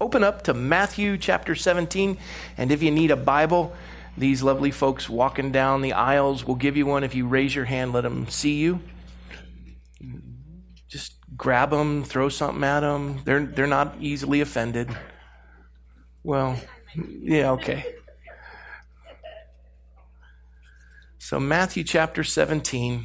[0.00, 2.16] open up to Matthew chapter 17.
[2.56, 3.74] And if you need a Bible,
[4.16, 7.04] these lovely folks walking down the aisles will give you one.
[7.04, 8.80] If you raise your hand, let them see you.
[10.88, 13.20] Just grab them, throw something at them.
[13.24, 14.88] They're, they're not easily offended.
[16.24, 16.58] Well,
[16.94, 17.94] yeah, okay.
[21.18, 23.04] So, Matthew chapter 17.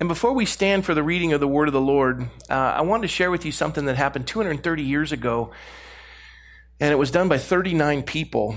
[0.00, 2.80] And before we stand for the reading of the word of the Lord, uh, I
[2.80, 5.50] wanted to share with you something that happened 230 years ago.
[6.80, 8.56] And it was done by 39 people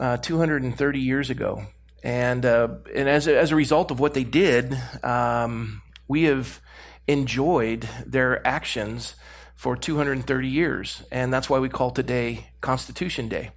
[0.00, 1.62] uh, 230 years ago.
[2.02, 6.60] And, uh, and as, a, as a result of what they did, um, we have
[7.06, 9.14] enjoyed their actions
[9.54, 11.04] for 230 years.
[11.12, 13.50] And that's why we call today Constitution Day.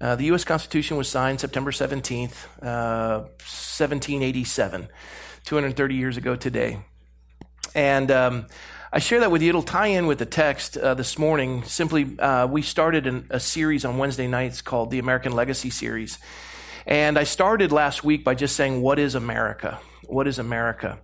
[0.00, 0.44] Uh, the U.S.
[0.44, 4.88] Constitution was signed September 17th, uh, 1787,
[5.44, 6.78] 230 years ago today.
[7.74, 8.46] And um,
[8.96, 9.50] I share that with you.
[9.50, 11.64] It'll tie in with the text uh, this morning.
[11.64, 16.18] Simply, uh, we started an, a series on Wednesday nights called the American Legacy Series.
[16.86, 19.78] And I started last week by just saying, What is America?
[20.04, 20.98] What is America?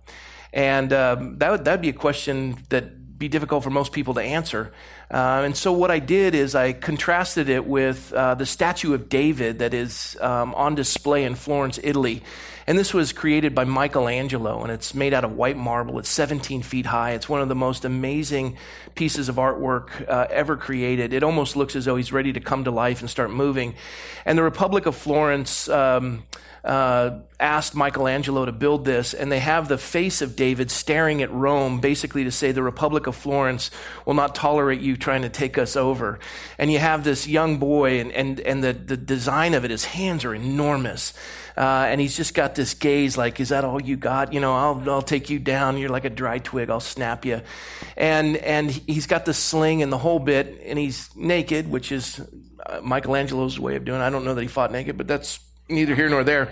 [0.51, 4.23] And um, that would that'd be a question that be difficult for most people to
[4.23, 4.73] answer.
[5.11, 9.07] Uh, and so what I did is I contrasted it with uh, the statue of
[9.07, 12.23] David that is um, on display in Florence, Italy.
[12.65, 15.99] And this was created by Michelangelo, and it's made out of white marble.
[15.99, 17.11] It's 17 feet high.
[17.11, 18.57] It's one of the most amazing
[18.95, 21.13] pieces of artwork uh, ever created.
[21.13, 23.75] It almost looks as though he's ready to come to life and start moving.
[24.25, 25.67] And the Republic of Florence.
[25.69, 26.23] Um,
[26.63, 31.29] uh, asked Michelangelo to build this, and they have the face of David staring at
[31.29, 33.69] Rome, basically to say the Republic of Florence
[34.05, 36.19] will not tolerate you trying to take us over.
[36.57, 39.83] And you have this young boy, and, and, and the, the design of it, his
[39.85, 41.13] hands are enormous.
[41.55, 44.33] Uh, and he's just got this gaze like, is that all you got?
[44.33, 45.77] You know, I'll, I'll take you down.
[45.77, 46.69] You're like a dry twig.
[46.69, 47.41] I'll snap you.
[47.95, 52.19] And, and he's got the sling and the whole bit, and he's naked, which is
[52.65, 54.03] uh, Michelangelo's way of doing it.
[54.03, 56.49] I don't know that he fought naked, but that's neither here nor there.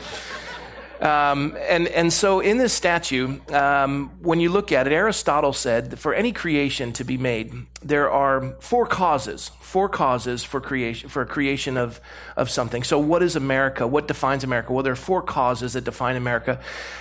[1.00, 5.90] Um, and, and so in this statue, um, when you look at it, Aristotle said
[5.90, 7.52] that for any creation to be made,
[7.84, 12.00] there are four causes, four causes for creation, for creation of,
[12.38, 12.84] of something.
[12.84, 13.88] So what is America?
[13.88, 14.72] What defines America?
[14.72, 16.60] Well, there are four causes that define America,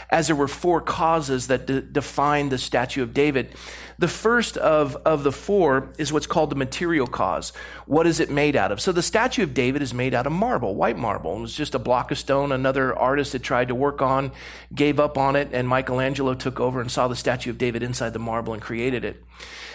[0.08, 3.54] as there were four causes that de- define the statue of David.
[3.98, 7.52] The first of, of the four is what's called the material cause.
[7.84, 8.80] What is it made out of?
[8.80, 11.36] So the statue of David is made out of marble, white marble.
[11.36, 12.52] It was just a block of stone.
[12.52, 14.32] Another artist had tried to work on,
[14.74, 18.14] gave up on it, and Michelangelo took over and saw the statue of David inside
[18.14, 19.22] the marble and created it.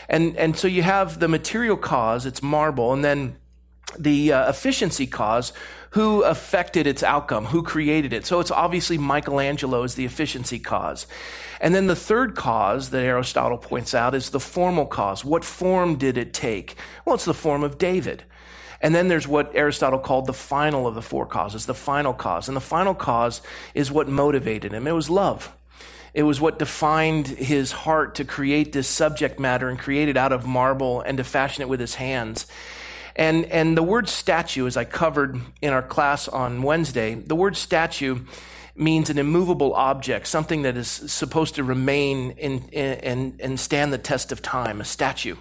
[0.10, 3.38] And, and so you have the material cause, it's marble, and then
[3.98, 5.54] the uh, efficiency cause,
[5.92, 8.26] who affected its outcome, who created it.
[8.26, 11.08] So it's obviously Michelangelo is the efficiency cause.
[11.62, 15.24] And then the third cause that Aristotle points out is the formal cause.
[15.24, 16.76] What form did it take?
[17.06, 18.26] Well, it's the form of David.
[18.82, 22.50] And then there's what Aristotle called the final of the four causes, the final cause.
[22.50, 23.42] And the final cause
[23.74, 24.88] is what motivated him.
[24.88, 25.56] It was love.
[26.16, 30.32] It was what defined his heart to create this subject matter and create it out
[30.32, 32.48] of marble and to fashion it with his hands.
[33.18, 37.58] And, and the word statue, as I covered in our class on Wednesday, the word
[37.58, 38.22] statue
[38.78, 43.98] means an immovable object, something that is supposed to remain in, in, and stand the
[43.98, 45.36] test of time, a statue.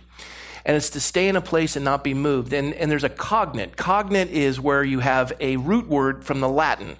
[0.65, 2.53] And it's to stay in a place and not be moved.
[2.53, 3.77] And, and there's a cognate.
[3.77, 6.97] Cognate is where you have a root word from the Latin.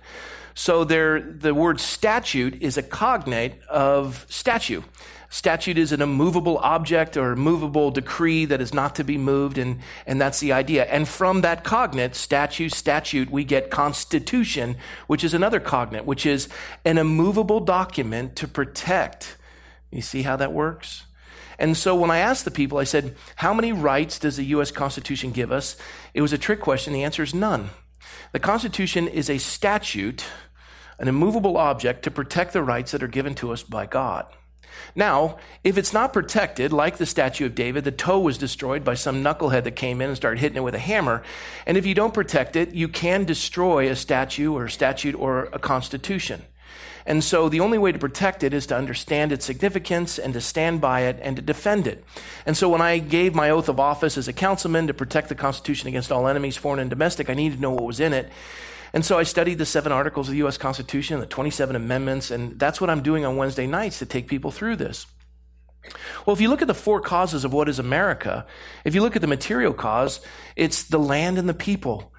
[0.55, 4.83] So there, the word statute is a cognate of statue.
[5.29, 9.81] Statute is an immovable object or movable decree that is not to be moved, and,
[10.07, 10.85] and that's the idea.
[10.85, 14.77] And from that cognate, statute, statute, we get constitution,
[15.09, 16.49] which is another cognate, which is
[16.85, 19.37] an immovable document to protect.
[19.91, 21.03] You see how that works?
[21.59, 24.71] And so when I asked the people, I said, How many rights does the U.S.
[24.71, 25.77] Constitution give us?
[26.13, 26.93] It was a trick question.
[26.93, 27.71] The answer is none.
[28.33, 30.25] The Constitution is a statute,
[30.99, 34.27] an immovable object to protect the rights that are given to us by God.
[34.95, 38.95] Now, if it's not protected, like the statue of David, the toe was destroyed by
[38.95, 41.23] some knucklehead that came in and started hitting it with a hammer.
[41.67, 45.45] And if you don't protect it, you can destroy a statue or a statute or
[45.53, 46.43] a constitution.
[47.07, 50.41] And so the only way to protect it is to understand its significance and to
[50.41, 52.03] stand by it and to defend it.
[52.47, 55.35] And so when I gave my oath of office as a councilman to protect the
[55.35, 58.31] Constitution against all enemies, foreign and domestic, I needed to know what was in it.
[58.95, 60.57] And so I studied the seven articles of the U.S.
[60.57, 64.53] Constitution, the 27 amendments, and that's what I'm doing on Wednesday nights to take people
[64.53, 65.07] through this.
[66.25, 68.47] Well, if you look at the four causes of what is America,
[68.85, 70.21] if you look at the material cause,
[70.55, 72.13] it's the land and the people.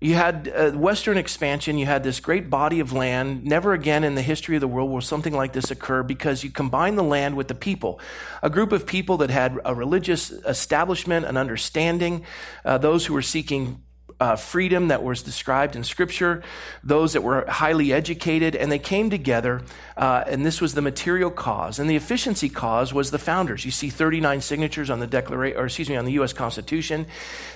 [0.00, 3.44] You had uh, Western expansion, you had this great body of land.
[3.44, 6.50] Never again in the history of the world will something like this occur because you
[6.50, 8.00] combine the land with the people.
[8.42, 12.24] A group of people that had a religious establishment, an understanding,
[12.64, 13.82] uh, those who were seeking
[14.22, 16.44] uh, freedom that was described in Scripture,
[16.84, 19.62] those that were highly educated, and they came together,
[19.96, 21.80] uh, and this was the material cause.
[21.80, 23.64] And the efficiency cause was the founders.
[23.64, 26.32] You see 39 signatures on the Declaration, or excuse me, on the U.S.
[26.32, 27.06] Constitution.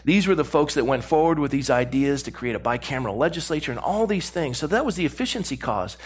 [0.05, 3.71] These were the folks that went forward with these ideas to create a bicameral legislature
[3.71, 4.59] and all these things.
[4.59, 5.97] So that was the efficiency cause.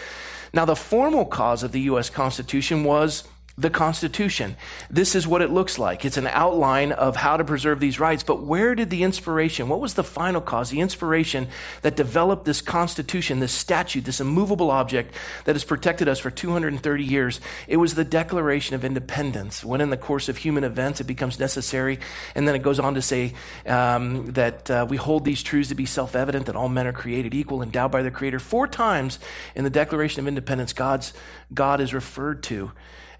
[0.53, 2.11] Now, the formal cause of the U.S.
[2.11, 3.23] Constitution was
[3.57, 4.55] the Constitution.
[4.89, 6.05] This is what it looks like.
[6.05, 8.23] It's an outline of how to preserve these rights.
[8.23, 11.47] But where did the inspiration, what was the final cause, the inspiration
[11.81, 15.13] that developed this Constitution, this statute, this immovable object
[15.45, 17.41] that has protected us for 230 years?
[17.67, 19.63] It was the Declaration of Independence.
[19.63, 21.99] When in the course of human events it becomes necessary,
[22.35, 23.33] and then it goes on to say
[23.65, 26.93] um, that uh, we hold these truths to be self evident that all men are
[26.93, 28.39] created equal, endowed by their Creator.
[28.39, 29.19] Four times
[29.55, 31.13] in the Declaration of Independence, God's,
[31.53, 32.71] God is referred to.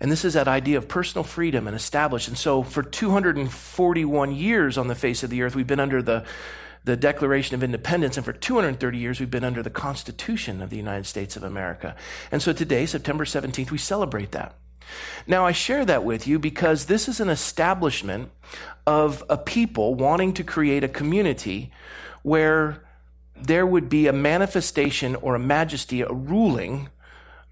[0.01, 2.27] And this is that idea of personal freedom and established.
[2.27, 6.25] And so for 241 years on the face of the earth, we've been under the,
[6.83, 8.18] the Declaration of Independence.
[8.18, 11.95] And for 230 years, we've been under the Constitution of the United States of America.
[12.31, 14.56] And so today, September 17th, we celebrate that.
[15.27, 18.31] Now, I share that with you because this is an establishment
[18.88, 21.71] of a people wanting to create a community
[22.24, 22.83] where
[23.36, 26.89] there would be a manifestation or a majesty, a ruling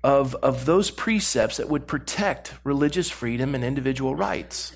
[0.04, 4.74] of, of those precepts that would protect religious freedom and individual rights.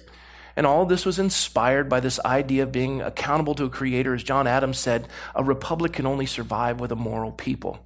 [0.56, 4.14] And all this was inspired by this idea of being accountable to a creator.
[4.14, 7.86] As John Adams said, a republic can only survive with a moral people.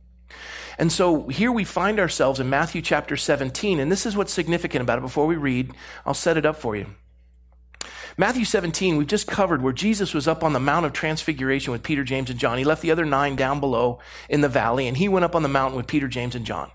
[0.78, 4.82] And so here we find ourselves in Matthew chapter 17, and this is what's significant
[4.82, 5.02] about it.
[5.02, 5.72] Before we read,
[6.06, 6.88] I'll set it up for you.
[8.20, 11.84] Matthew 17, we've just covered where Jesus was up on the Mount of Transfiguration with
[11.84, 12.58] Peter, James, and John.
[12.58, 15.44] He left the other nine down below in the valley, and he went up on
[15.44, 16.72] the mountain with Peter, James, and John.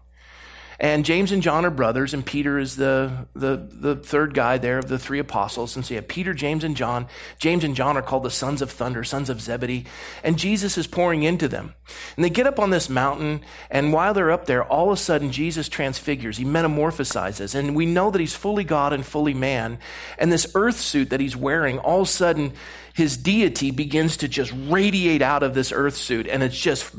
[0.83, 4.79] And James and John are brothers, and Peter is the, the, the third guy there
[4.79, 5.77] of the three apostles.
[5.77, 7.07] And so you have Peter, James, and John.
[7.39, 9.85] James and John are called the sons of thunder, sons of Zebedee.
[10.25, 11.75] And Jesus is pouring into them.
[12.17, 15.01] And they get up on this mountain, and while they're up there, all of a
[15.01, 16.39] sudden Jesus transfigures.
[16.39, 17.55] He metamorphosizes.
[17.55, 19.79] And we know that he's fully God and fully man.
[20.19, 22.55] And this earth suit that he's wearing, all of a sudden,
[22.93, 26.27] his deity begins to just radiate out of this earth suit.
[26.27, 26.93] And it's just.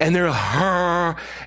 [0.00, 0.28] And they're,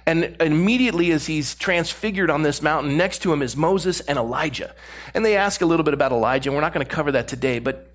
[0.06, 4.76] and immediately as he's transfigured on this mountain, next to him is Moses and Elijah.
[5.16, 7.28] And they ask a little bit about Elijah, and we're not going to cover that
[7.28, 7.90] today, but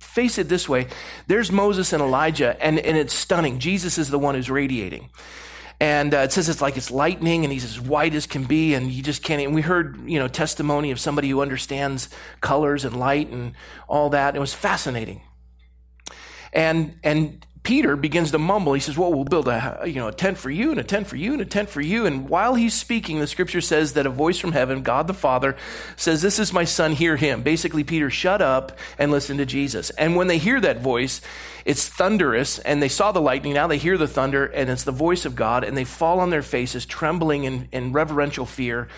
[0.00, 0.88] face it this way
[1.28, 3.60] there's Moses and Elijah, and, and it's stunning.
[3.60, 5.08] Jesus is the one who's radiating.
[5.80, 8.74] And uh, it says it's like it's lightning, and he's as white as can be,
[8.74, 9.40] and you just can't.
[9.42, 12.08] And we heard, you know, testimony of somebody who understands
[12.40, 13.54] colors and light and
[13.88, 14.36] all that.
[14.36, 15.22] It was fascinating.
[16.52, 18.72] And and Peter begins to mumble.
[18.72, 21.06] He says, Well, we'll build a, you know, a tent for you and a tent
[21.06, 22.06] for you and a tent for you.
[22.06, 25.56] And while he's speaking, the scripture says that a voice from heaven, God the Father,
[25.94, 27.42] says, This is my son, hear him.
[27.42, 29.90] Basically, Peter, shut up and listen to Jesus.
[29.90, 31.20] And when they hear that voice,
[31.64, 33.54] it's thunderous and they saw the lightning.
[33.54, 36.30] Now they hear the thunder and it's the voice of God and they fall on
[36.30, 38.88] their faces, trembling in, in reverential fear.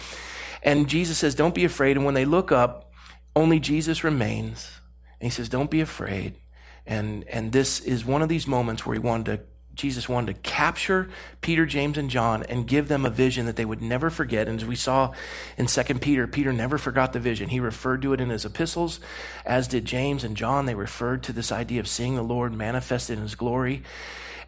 [0.63, 1.99] And Jesus says, Don't be afraid.
[1.99, 2.93] And when they look up,
[3.37, 4.81] only Jesus remains.
[5.21, 6.37] And he says, Don't be afraid.
[6.87, 9.45] And, and this is one of these moments where he wanted to,
[9.75, 11.09] Jesus wanted to capture
[11.41, 14.49] Peter, James, and John and give them a vision that they would never forget.
[14.49, 15.13] And as we saw
[15.57, 17.49] in 2 Peter, Peter never forgot the vision.
[17.49, 19.01] He referred to it in his epistles,
[19.45, 20.67] as did James and John.
[20.67, 23.83] They referred to this idea of seeing the Lord manifested in his glory.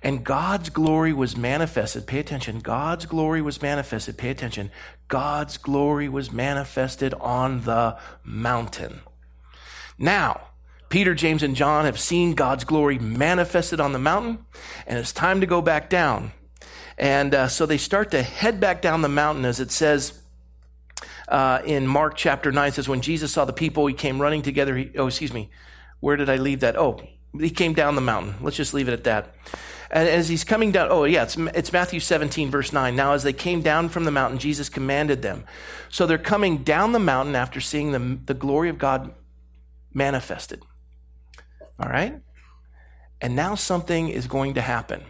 [0.03, 2.07] And God's glory was manifested.
[2.07, 2.61] Pay attention.
[2.61, 4.17] God's glory was manifested.
[4.17, 4.71] Pay attention.
[5.09, 9.01] God's glory was manifested on the mountain.
[9.99, 10.49] Now,
[10.89, 14.45] Peter, James, and John have seen God's glory manifested on the mountain,
[14.87, 16.33] and it's time to go back down.
[16.99, 20.21] And uh, so they start to head back down the mountain, as it says
[21.29, 22.69] uh, in Mark chapter 9.
[22.69, 24.77] It says, When Jesus saw the people, he came running together.
[24.77, 25.51] He, oh, excuse me.
[26.01, 26.77] Where did I leave that?
[26.77, 27.01] Oh,
[27.39, 28.37] he came down the mountain.
[28.41, 29.35] Let's just leave it at that.
[29.91, 32.97] And as he's coming down, oh, yeah, it's, it's Matthew 17, verse 9.
[32.97, 35.45] Now, as they came down from the mountain, Jesus commanded them.
[35.91, 39.15] So they're coming down the mountain after seeing the, the glory of God
[39.95, 40.63] manifested.
[41.79, 42.21] All right?
[43.21, 45.05] And now something is going to happen.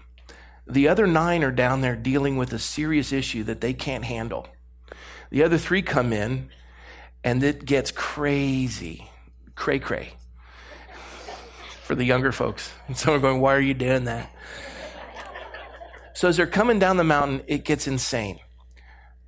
[0.66, 4.48] The other nine are down there dealing with a serious issue that they can't handle.
[5.30, 6.50] The other three come in,
[7.22, 9.08] and it gets crazy.
[9.54, 10.14] Cray cray.
[11.82, 12.72] For the younger folks.
[12.88, 14.30] And some are going, Why are you doing that?
[16.14, 18.40] So as they're coming down the mountain, it gets insane.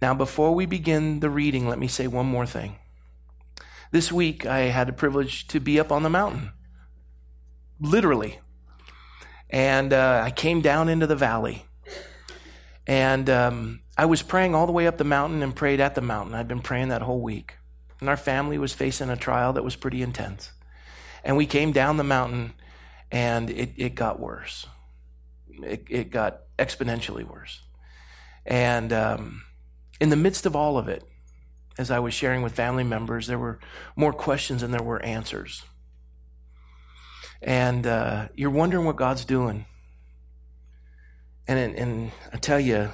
[0.00, 2.76] Now, before we begin the reading, let me say one more thing.
[3.90, 6.52] This week, I had the privilege to be up on the mountain
[7.80, 8.38] literally.
[9.50, 11.64] And uh, I came down into the valley.
[12.86, 16.00] And um, I was praying all the way up the mountain and prayed at the
[16.00, 16.34] mountain.
[16.34, 17.54] I'd been praying that whole week.
[18.00, 20.52] And our family was facing a trial that was pretty intense.
[21.24, 22.54] And we came down the mountain
[23.10, 24.66] and it, it got worse.
[25.48, 27.60] It, it got exponentially worse.
[28.46, 29.42] And um,
[30.00, 31.04] in the midst of all of it,
[31.76, 33.58] as I was sharing with family members, there were
[33.96, 35.64] more questions than there were answers.
[37.40, 39.64] And uh, you're wondering what God's doing.
[41.46, 42.90] And, and I tell you,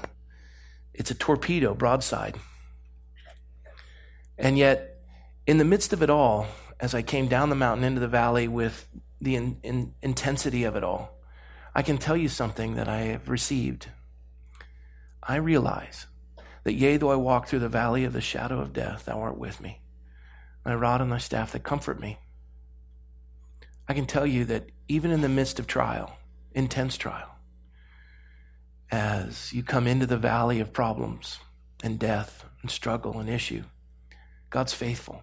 [0.92, 2.38] it's a torpedo broadside.
[4.38, 5.00] And yet,
[5.46, 6.46] in the midst of it all,
[6.78, 8.88] as I came down the mountain into the valley with
[9.20, 11.18] the in, in, intensity of it all,
[11.74, 13.88] I can tell you something that I have received.
[15.22, 16.06] I realize
[16.64, 19.38] that, yea, though I walk through the valley of the shadow of death, thou art
[19.38, 19.80] with me.
[20.64, 22.18] Thy rod and thy staff that comfort me.
[23.88, 26.16] I can tell you that even in the midst of trial,
[26.52, 27.30] intense trial,
[28.90, 31.38] as you come into the valley of problems
[31.82, 33.64] and death and struggle and issue,
[34.50, 35.22] God's faithful.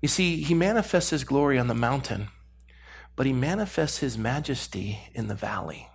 [0.00, 2.28] You see, He manifests His glory on the mountain,
[3.16, 5.88] but He manifests His majesty in the valley.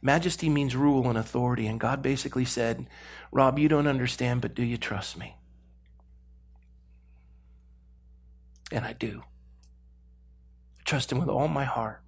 [0.00, 2.86] Majesty means rule and authority, and God basically said,
[3.32, 5.34] Rob, you don't understand, but do you trust me?
[8.70, 9.22] And I do.
[10.88, 12.00] Trust Him with all my heart.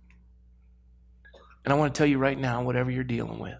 [1.66, 3.58] And I want to tell you right now, whatever you're dealing with,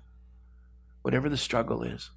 [1.02, 2.10] whatever the struggle is,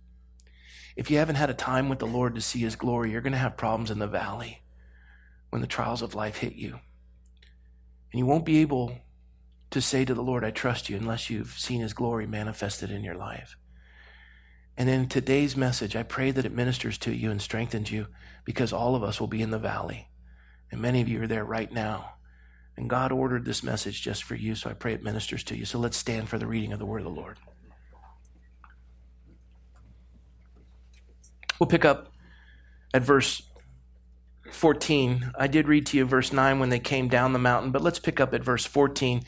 [0.96, 3.34] if you haven't had a time with the Lord to see His glory, you're going
[3.34, 4.62] to have problems in the valley
[5.50, 6.80] when the trials of life hit you.
[8.14, 8.96] And you won't be able
[9.72, 13.04] to say to the Lord, I trust you, unless you've seen His glory manifested in
[13.04, 13.58] your life.
[14.78, 18.08] And in today's message, I pray that it ministers to you and strengthens you
[18.46, 20.08] because all of us will be in the valley.
[20.72, 22.14] And many of you are there right now.
[22.76, 25.66] And God ordered this message just for you, so I pray it ministers to you.
[25.66, 27.38] So let's stand for the reading of the word of the Lord.
[31.60, 32.12] We'll pick up
[32.94, 33.44] at verse
[34.52, 35.32] 14.
[35.38, 38.00] I did read to you verse 9 when they came down the mountain, but let's
[38.00, 39.24] pick up at verse 14.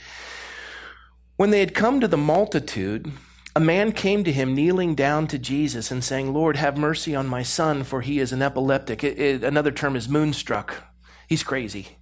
[1.38, 3.12] When they had come to the multitude,
[3.56, 7.28] a man came to him kneeling down to Jesus and saying, Lord, have mercy on
[7.28, 9.04] my son, for he is an epileptic.
[9.04, 10.84] It, it, another term is moonstruck.
[11.28, 11.98] He's crazy.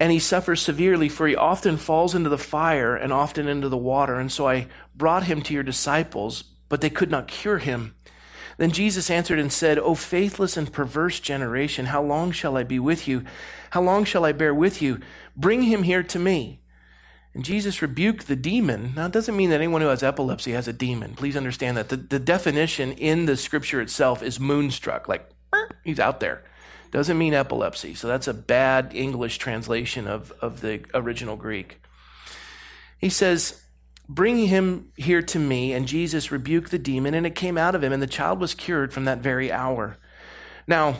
[0.00, 3.76] And he suffers severely, for he often falls into the fire and often into the
[3.76, 4.18] water.
[4.18, 7.94] And so I brought him to your disciples, but they could not cure him.
[8.56, 12.78] Then Jesus answered and said, O faithless and perverse generation, how long shall I be
[12.78, 13.24] with you?
[13.70, 15.00] How long shall I bear with you?
[15.36, 16.60] Bring him here to me.
[17.34, 18.92] And Jesus rebuked the demon.
[18.94, 21.14] Now, it doesn't mean that anyone who has epilepsy has a demon.
[21.14, 21.88] Please understand that.
[21.88, 25.28] The, the definition in the scripture itself is moonstruck, like
[25.82, 26.44] he's out there.
[26.94, 27.94] Doesn't mean epilepsy.
[27.94, 31.82] So that's a bad English translation of, of the original Greek.
[32.98, 33.64] He says,
[34.08, 35.72] Bring him here to me.
[35.72, 38.54] And Jesus rebuked the demon, and it came out of him, and the child was
[38.54, 39.96] cured from that very hour.
[40.68, 40.98] Now,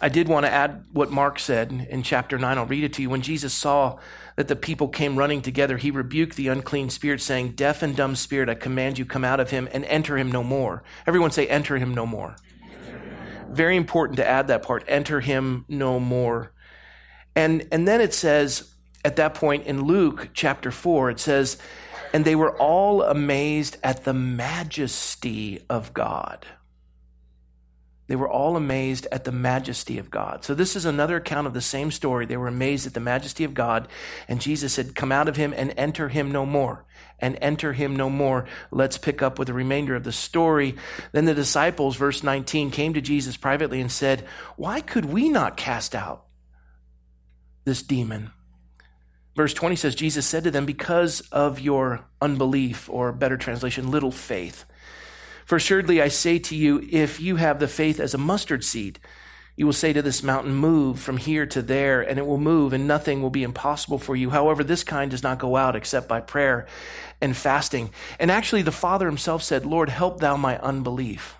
[0.00, 2.56] I did want to add what Mark said in chapter 9.
[2.56, 3.10] I'll read it to you.
[3.10, 3.98] When Jesus saw
[4.36, 8.16] that the people came running together, he rebuked the unclean spirit, saying, Deaf and dumb
[8.16, 10.82] spirit, I command you, come out of him and enter him no more.
[11.06, 12.36] Everyone say, Enter him no more.
[13.48, 16.52] Very important to add that part, enter him no more.
[17.34, 18.74] And, and then it says,
[19.04, 21.56] at that point in Luke chapter 4, it says,
[22.12, 26.46] And they were all amazed at the majesty of God.
[28.08, 30.42] They were all amazed at the majesty of God.
[30.42, 32.24] So, this is another account of the same story.
[32.24, 33.86] They were amazed at the majesty of God,
[34.26, 36.86] and Jesus said, Come out of him and enter him no more.
[37.20, 38.46] And enter him no more.
[38.70, 40.76] Let's pick up with the remainder of the story.
[41.12, 45.56] Then the disciples, verse 19, came to Jesus privately and said, Why could we not
[45.56, 46.24] cast out
[47.64, 48.30] this demon?
[49.36, 54.10] Verse 20 says, Jesus said to them, Because of your unbelief, or better translation, little
[54.10, 54.64] faith.
[55.48, 59.00] For assuredly I say to you, if you have the faith as a mustard seed,
[59.56, 62.74] you will say to this mountain, Move from here to there, and it will move,
[62.74, 64.28] and nothing will be impossible for you.
[64.28, 66.66] However, this kind does not go out except by prayer
[67.22, 67.92] and fasting.
[68.18, 71.38] And actually, the Father himself said, Lord, help thou my unbelief.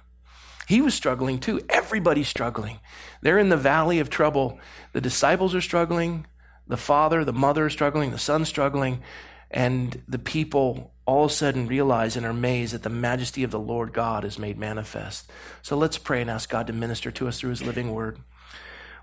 [0.66, 1.60] He was struggling too.
[1.68, 2.80] Everybody's struggling.
[3.20, 4.58] They're in the valley of trouble.
[4.94, 6.26] The disciples are struggling.
[6.66, 8.10] The father, the mother are struggling.
[8.10, 9.02] The son's struggling.
[9.50, 13.50] And the people all of a sudden realize and are amazed that the majesty of
[13.50, 15.32] the Lord God is made manifest.
[15.62, 18.18] So let's pray and ask God to minister to us through his living word.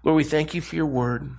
[0.04, 1.32] Lord, we thank you for your word.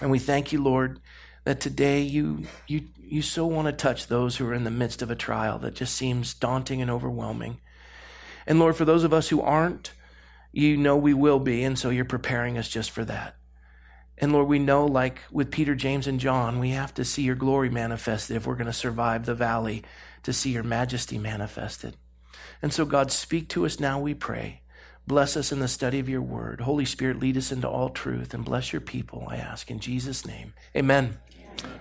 [0.00, 1.00] And we thank you, Lord,
[1.42, 5.02] that today you, you, you so want to touch those who are in the midst
[5.02, 7.60] of a trial that just seems daunting and overwhelming.
[8.46, 9.94] And Lord, for those of us who aren't,
[10.52, 13.34] you know we will be, and so you're preparing us just for that.
[14.22, 17.34] And Lord, we know, like with Peter, James, and John, we have to see your
[17.34, 19.82] glory manifested if we're going to survive the valley,
[20.22, 21.96] to see your majesty manifested.
[22.62, 24.60] And so, God, speak to us now, we pray.
[25.08, 26.60] Bless us in the study of your word.
[26.60, 30.24] Holy Spirit, lead us into all truth and bless your people, I ask in Jesus'
[30.24, 30.54] name.
[30.76, 31.18] Amen.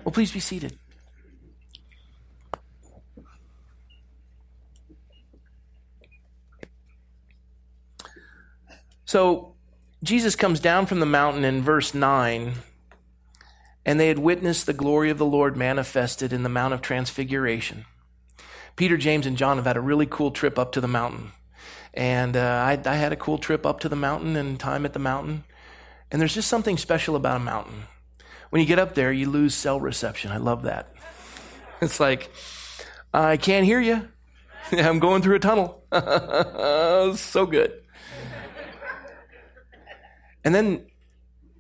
[0.04, 0.80] Well, please be seated.
[9.06, 9.54] So,
[10.04, 12.54] Jesus comes down from the mountain in verse 9,
[13.86, 17.86] and they had witnessed the glory of the Lord manifested in the Mount of Transfiguration.
[18.76, 21.34] Peter, James, and John have had a really cool trip up to the mountain.
[21.94, 24.94] And uh, I, I had a cool trip up to the mountain and time at
[24.94, 25.44] the mountain.
[26.10, 27.84] And there's just something special about a mountain.
[28.50, 30.32] When you get up there, you lose cell reception.
[30.32, 30.94] I love that.
[31.84, 32.30] It's like,
[33.12, 34.08] I can't hear you.
[34.72, 35.84] I'm going through a tunnel.
[37.18, 37.82] so good.
[40.44, 40.86] And then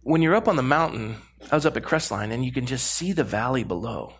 [0.01, 1.17] when you're up on the mountain,
[1.51, 4.13] I was up at Crestline, and you can just see the valley below.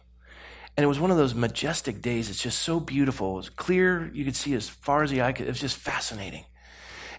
[0.77, 2.29] And it was one of those majestic days.
[2.29, 3.33] It's just so beautiful.
[3.33, 4.09] It was clear.
[4.13, 5.47] You could see as far as the eye could.
[5.47, 6.45] It was just fascinating.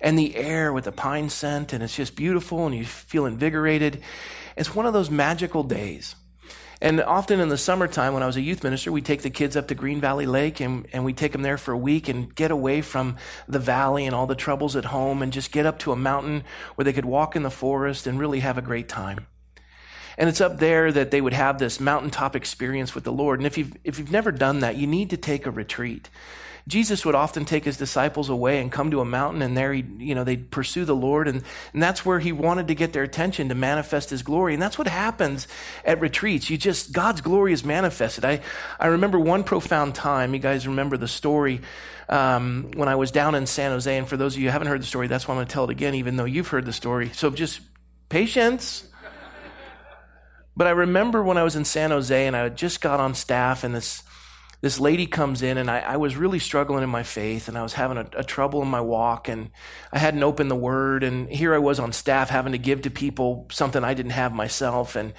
[0.01, 4.03] And the air with the pine scent, and it's just beautiful, and you feel invigorated.
[4.57, 6.17] It's one of those magical days.
[6.83, 9.57] And often in the summertime, when I was a youth minister, we'd take the kids
[9.57, 12.35] up to Green Valley Lake and, and we take them there for a week and
[12.35, 15.79] get away from the valley and all the troubles at home and just get up
[15.79, 16.43] to a mountain
[16.75, 19.29] where they could walk in the forest and really have a great time.
[20.19, 23.39] And it's up there that they would have this mountaintop experience with the Lord.
[23.39, 26.11] And if you've, if you've never done that, you need to take a retreat.
[26.69, 29.85] Jesus would often take his disciples away and come to a mountain, and there he,
[29.99, 31.43] you know, they'd pursue the Lord, and,
[31.73, 34.55] and that's where he wanted to get their attention to manifest his glory.
[34.55, 35.49] And that's what happens
[35.85, 36.51] at retreats.
[36.51, 38.25] You just God's glory is manifested.
[38.25, 38.41] I
[38.79, 40.35] I remember one profound time.
[40.35, 41.61] You guys remember the story
[42.09, 43.97] um, when I was down in San Jose.
[43.97, 45.53] And for those of you who haven't heard the story, that's why I'm going to
[45.53, 47.11] tell it again, even though you've heard the story.
[47.15, 47.61] So just
[48.09, 48.85] patience.
[50.55, 53.65] But I remember when I was in San Jose and I just got on staff
[53.65, 54.03] and this,
[54.63, 57.63] this lady comes in and I, I was really struggling in my faith and I
[57.65, 59.51] was having a, a, trouble in my walk and
[59.93, 62.91] I hadn't opened the word and here I was on staff having to give to
[62.91, 65.13] people something I didn't have myself and,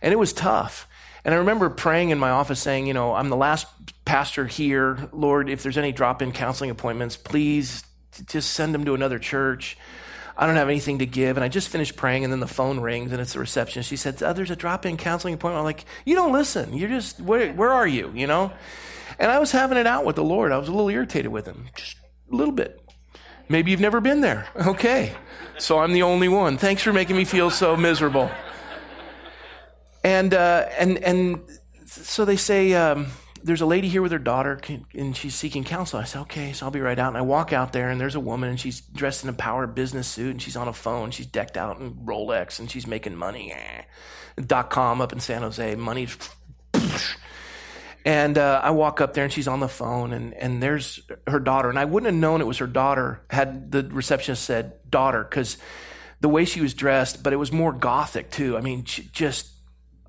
[0.00, 0.88] and it was tough.
[1.26, 3.66] And I remember praying in my office saying, you know, I'm the last
[4.06, 5.10] pastor here.
[5.12, 7.84] Lord, if there's any drop in counseling appointments, please
[8.26, 9.76] just send them to another church.
[10.36, 11.36] I don't have anything to give.
[11.36, 13.88] And I just finished praying, and then the phone rings, and it's the receptionist.
[13.88, 15.60] She said, oh, There's a drop in counseling appointment.
[15.60, 16.74] I'm like, You don't listen.
[16.74, 18.12] You're just, where, where are you?
[18.14, 18.52] You know?
[19.18, 20.52] And I was having it out with the Lord.
[20.52, 21.96] I was a little irritated with him, just
[22.30, 22.80] a little bit.
[23.48, 24.48] Maybe you've never been there.
[24.66, 25.14] Okay.
[25.58, 26.58] So I'm the only one.
[26.58, 28.30] Thanks for making me feel so miserable.
[30.04, 31.40] And, uh, and, and
[31.86, 33.06] so they say, um,
[33.46, 34.60] there's a lady here with her daughter
[34.92, 36.00] and she's seeking counsel.
[36.00, 37.08] I said, okay, so I'll be right out.
[37.08, 39.68] And I walk out there and there's a woman and she's dressed in a power
[39.68, 41.12] business suit and she's on a phone.
[41.12, 43.54] She's decked out in Rolex and she's making money.
[44.46, 46.08] Dot com up in San Jose, money.
[48.04, 51.40] And uh, I walk up there and she's on the phone and, and there's her
[51.40, 51.68] daughter.
[51.68, 55.58] And I wouldn't have known it was her daughter had the receptionist said daughter because
[56.20, 58.56] the way she was dressed, but it was more gothic too.
[58.56, 59.50] I mean, just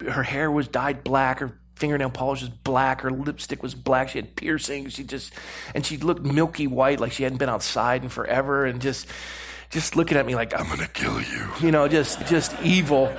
[0.07, 4.17] her hair was dyed black, her fingernail polish was black, her lipstick was black, she
[4.17, 5.33] had piercings, she just
[5.73, 9.07] and she looked milky white like she hadn't been outside in forever and just
[9.69, 11.47] just looking at me like I'm gonna kill you.
[11.61, 13.13] You know, just just evil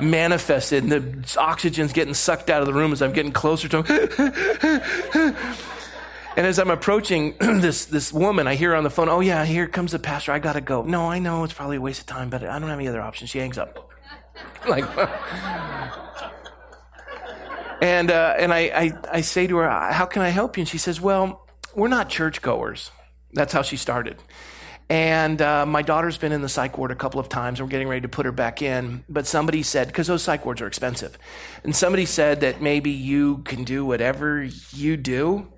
[0.00, 3.82] manifested and the oxygen's getting sucked out of the room as I'm getting closer to
[3.82, 5.34] him.
[6.36, 9.44] and as I'm approaching this this woman, I hear her on the phone, oh yeah,
[9.44, 10.82] here comes the pastor, I gotta go.
[10.82, 13.00] No, I know it's probably a waste of time, but I don't have any other
[13.00, 13.30] options.
[13.30, 13.88] She hangs up.
[14.68, 14.84] like
[17.82, 20.60] and, uh, and I, I, I say to her, How can I help you?
[20.60, 22.92] And she says, Well, we're not churchgoers.
[23.32, 24.18] That's how she started.
[24.88, 27.60] And uh, my daughter's been in the psych ward a couple of times.
[27.60, 29.04] We're getting ready to put her back in.
[29.08, 31.18] But somebody said, because those psych wards are expensive,
[31.64, 35.48] and somebody said that maybe you can do whatever you do.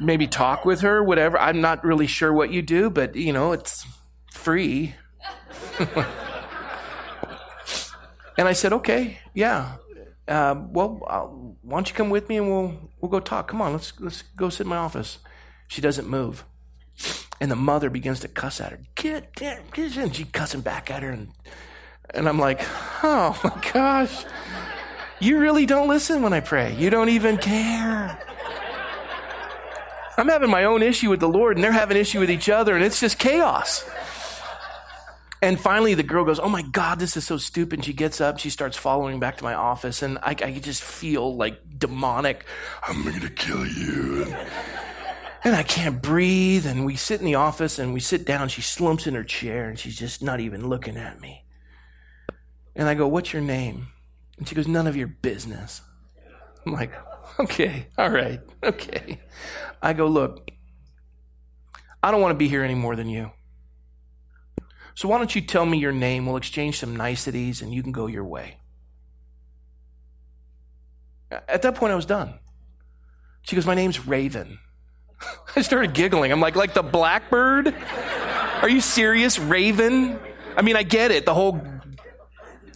[0.00, 1.38] maybe talk with her, whatever.
[1.38, 3.86] I'm not really sure what you do, but you know, it's
[4.32, 4.94] free.
[8.36, 9.76] And I said, okay, yeah.
[10.26, 13.48] Uh, well, I'll, why don't you come with me and we'll we'll go talk.
[13.48, 15.18] Come on, let's let's go sit in my office.
[15.68, 16.44] She doesn't move,
[17.40, 18.80] and the mother begins to cuss at her.
[18.94, 20.12] Get down, get in.
[20.12, 21.28] She cussing back at her, and
[22.14, 22.60] and I'm like,
[23.02, 24.24] oh my gosh,
[25.20, 26.74] you really don't listen when I pray.
[26.74, 28.18] You don't even care.
[30.16, 32.74] I'm having my own issue with the Lord, and they're having issue with each other,
[32.74, 33.84] and it's just chaos.
[35.44, 37.80] And finally, the girl goes, Oh my God, this is so stupid.
[37.80, 40.82] And she gets up, she starts following back to my office, and I, I just
[40.82, 42.46] feel like demonic,
[42.82, 44.24] I'm going to kill you.
[44.24, 44.48] And,
[45.44, 46.66] And I can't breathe.
[46.66, 48.48] And we sit in the office and we sit down.
[48.48, 51.44] She slumps in her chair and she's just not even looking at me.
[52.74, 53.88] And I go, What's your name?
[54.38, 55.82] And she goes, None of your business.
[56.64, 56.92] I'm like,
[57.38, 59.20] Okay, all right, okay.
[59.82, 60.50] I go, Look,
[62.02, 63.30] I don't want to be here any more than you.
[64.94, 66.26] So why don't you tell me your name?
[66.26, 68.58] We'll exchange some niceties and you can go your way.
[71.30, 72.38] At that point, I was done.
[73.42, 74.58] She goes, My name's Raven.
[75.56, 76.30] I started giggling.
[76.30, 77.74] I'm like, Like the blackbird?
[78.62, 79.38] Are you serious?
[79.38, 80.18] Raven?
[80.56, 81.26] I mean, I get it.
[81.26, 81.60] The whole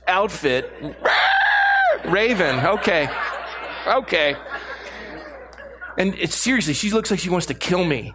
[0.06, 0.72] outfit.
[2.04, 2.58] Raven.
[2.58, 3.08] Okay.
[3.86, 4.36] Okay.
[5.96, 8.14] And it's seriously, she looks like she wants to kill me.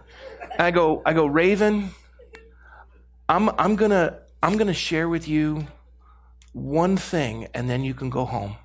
[0.52, 1.90] And I go, I go, Raven,
[3.28, 5.66] I'm, I'm gonna, I'm gonna share with you
[6.52, 8.56] one thing and then you can go home.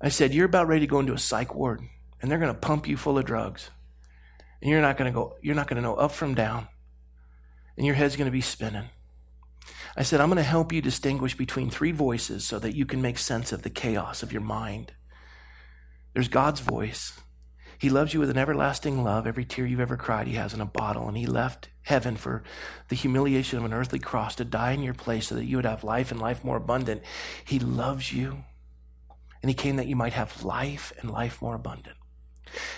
[0.00, 1.82] I said, You're about ready to go into a psych ward
[2.20, 3.70] and they're going to pump you full of drugs.
[4.60, 6.68] And you're not going to go, you're not going to know up from down.
[7.76, 8.90] And your head's going to be spinning.
[9.96, 13.00] I said, I'm going to help you distinguish between three voices so that you can
[13.00, 14.92] make sense of the chaos of your mind.
[16.12, 17.18] There's God's voice.
[17.80, 19.26] He loves you with an everlasting love.
[19.26, 21.08] Every tear you've ever cried, He has in a bottle.
[21.08, 22.42] And He left heaven for
[22.88, 25.64] the humiliation of an earthly cross to die in your place so that you would
[25.64, 27.02] have life and life more abundant.
[27.44, 28.44] He loves you.
[29.42, 31.96] And He came that you might have life and life more abundant.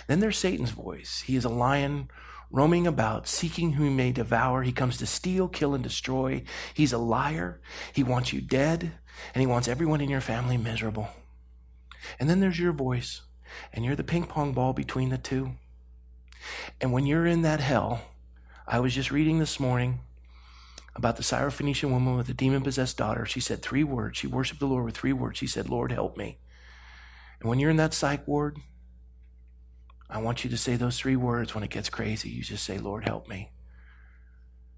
[0.07, 1.23] Then there's Satan's voice.
[1.25, 2.09] He is a lion
[2.49, 4.61] roaming about, seeking whom he may devour.
[4.61, 6.43] He comes to steal, kill, and destroy.
[6.73, 7.59] He's a liar.
[7.91, 8.93] He wants you dead,
[9.33, 11.09] and he wants everyone in your family miserable.
[12.19, 13.21] And then there's your voice,
[13.71, 15.51] and you're the ping pong ball between the two.
[16.81, 18.01] And when you're in that hell,
[18.67, 19.99] I was just reading this morning
[20.95, 23.25] about the Syrophoenician woman with a demon possessed daughter.
[23.25, 24.17] She said three words.
[24.17, 25.37] She worshiped the Lord with three words.
[25.37, 26.37] She said, Lord, help me.
[27.39, 28.57] And when you're in that psych ward,
[30.09, 32.29] I want you to say those three words when it gets crazy.
[32.29, 33.51] You just say, Lord, help me.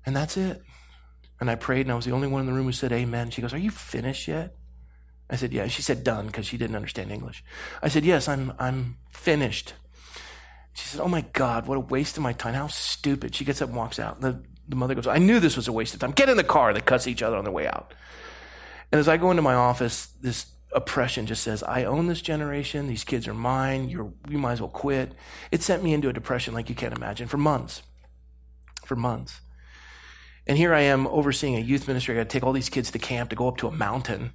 [0.05, 0.61] And that's it.
[1.39, 3.31] And I prayed, and I was the only one in the room who said amen.
[3.31, 4.55] She goes, Are you finished yet?
[5.29, 5.67] I said, Yeah.
[5.67, 7.43] She said, Done, because she didn't understand English.
[7.81, 9.73] I said, Yes, I'm, I'm finished.
[10.73, 12.53] She said, Oh my God, what a waste of my time.
[12.53, 13.35] How stupid.
[13.35, 14.21] She gets up and walks out.
[14.21, 16.11] The, the mother goes, I knew this was a waste of time.
[16.11, 16.73] Get in the car.
[16.73, 17.93] They cuss each other on their way out.
[18.91, 22.87] And as I go into my office, this oppression just says, I own this generation.
[22.87, 23.89] These kids are mine.
[23.89, 25.13] You're, you might as well quit.
[25.51, 27.81] It sent me into a depression like you can't imagine for months.
[28.85, 29.41] For months.
[30.47, 32.13] And here I am overseeing a youth ministry.
[32.13, 34.33] I got to take all these kids to camp to go up to a mountain.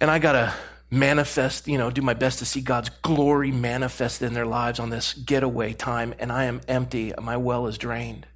[0.00, 0.54] And I got to
[0.90, 4.90] manifest, you know, do my best to see God's glory manifested in their lives on
[4.90, 6.14] this getaway time.
[6.18, 7.12] And I am empty.
[7.20, 8.26] My well is drained.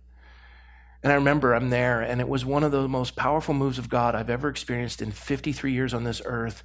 [1.03, 3.89] And I remember I'm there, and it was one of the most powerful moves of
[3.89, 6.63] God I've ever experienced in 53 years on this earth.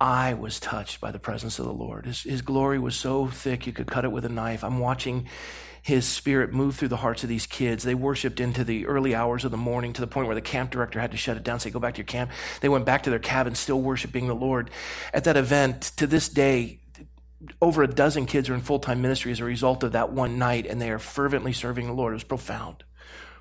[0.00, 2.06] I was touched by the presence of the Lord.
[2.06, 4.64] His, his glory was so thick you could cut it with a knife.
[4.64, 5.28] I'm watching
[5.82, 7.82] his spirit move through the hearts of these kids.
[7.84, 10.70] They worshiped into the early hours of the morning to the point where the camp
[10.70, 12.30] director had to shut it down, say, Go back to your camp.
[12.60, 14.70] They went back to their cabin, still worshiping the Lord.
[15.12, 16.80] At that event, to this day,
[17.62, 20.38] over a dozen kids are in full time ministry as a result of that one
[20.38, 22.12] night, and they are fervently serving the Lord.
[22.12, 22.84] It was profound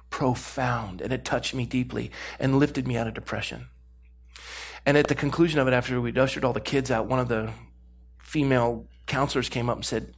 [0.09, 3.67] profound and it touched me deeply and lifted me out of depression.
[4.85, 7.27] And at the conclusion of it, after we'd ushered all the kids out, one of
[7.27, 7.51] the
[8.17, 10.13] female counselors came up and said,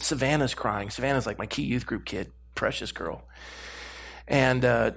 [0.00, 0.90] Savannah's crying.
[0.90, 3.24] Savannah's like my key youth group kid, precious girl.
[4.28, 4.92] And uh,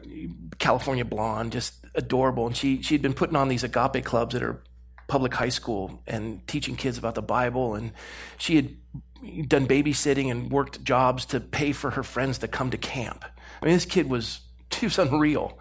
[0.57, 2.47] California blonde, just adorable.
[2.47, 4.63] And she, she'd been putting on these agape clubs at her
[5.07, 7.75] public high school and teaching kids about the Bible.
[7.75, 7.91] And
[8.37, 12.77] she had done babysitting and worked jobs to pay for her friends to come to
[12.77, 13.23] camp.
[13.61, 15.59] I mean, this kid was, she was unreal.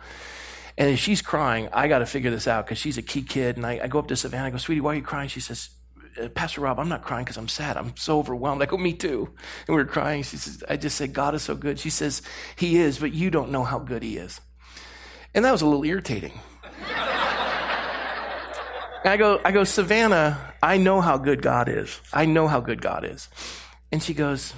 [0.79, 3.57] And she's crying, I got to figure this out because she's a key kid.
[3.57, 4.47] And I, I, go up to Savannah.
[4.47, 5.29] I go, sweetie, why are you crying?
[5.29, 5.71] She says,
[6.19, 7.77] Uh, Pastor Rob, I'm not crying because I'm sad.
[7.77, 8.63] I'm so overwhelmed.
[8.63, 9.29] I go, me too.
[9.67, 10.23] And we were crying.
[10.23, 11.79] She says, I just said, God is so good.
[11.79, 12.23] She says,
[12.57, 14.41] He is, but you don't know how good He is.
[15.35, 16.33] And that was a little irritating.
[19.05, 22.01] and I go, I go, Savannah, I know how good God is.
[22.13, 23.29] I know how good God is.
[23.93, 24.55] And she goes,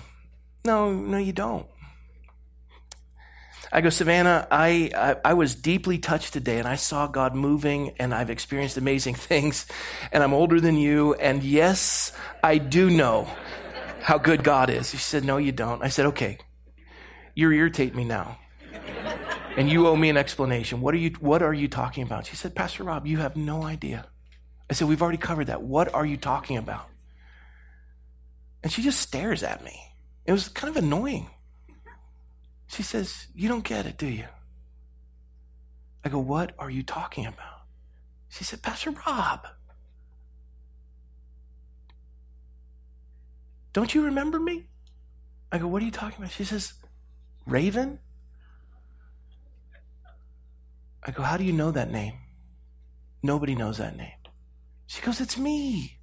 [0.64, 1.66] No, no, you don't.
[3.72, 7.94] I go, Savannah, I, I, I, was deeply touched today and I saw God moving
[8.00, 9.66] and I've experienced amazing things
[10.10, 11.14] and I'm older than you.
[11.14, 13.28] And yes, I do know
[14.02, 14.90] how good God is.
[14.90, 15.82] She said, No, you don't.
[15.82, 16.38] I said, Okay,
[17.34, 18.38] you irritate me now.
[19.56, 20.80] And you owe me an explanation.
[20.80, 22.26] What are you, what are you talking about?
[22.26, 24.06] She said, Pastor Rob, you have no idea.
[24.68, 25.62] I said, We've already covered that.
[25.62, 26.86] What are you talking about?
[28.62, 29.80] And she just stares at me.
[30.26, 31.30] It was kind of annoying.
[32.70, 34.26] She says, You don't get it, do you?
[36.04, 37.62] I go, What are you talking about?
[38.28, 39.46] She said, Pastor Rob.
[43.72, 44.66] Don't you remember me?
[45.50, 46.30] I go, What are you talking about?
[46.30, 46.74] She says,
[47.44, 47.98] Raven?
[51.02, 52.14] I go, How do you know that name?
[53.20, 54.12] Nobody knows that name.
[54.86, 55.98] She goes, It's me.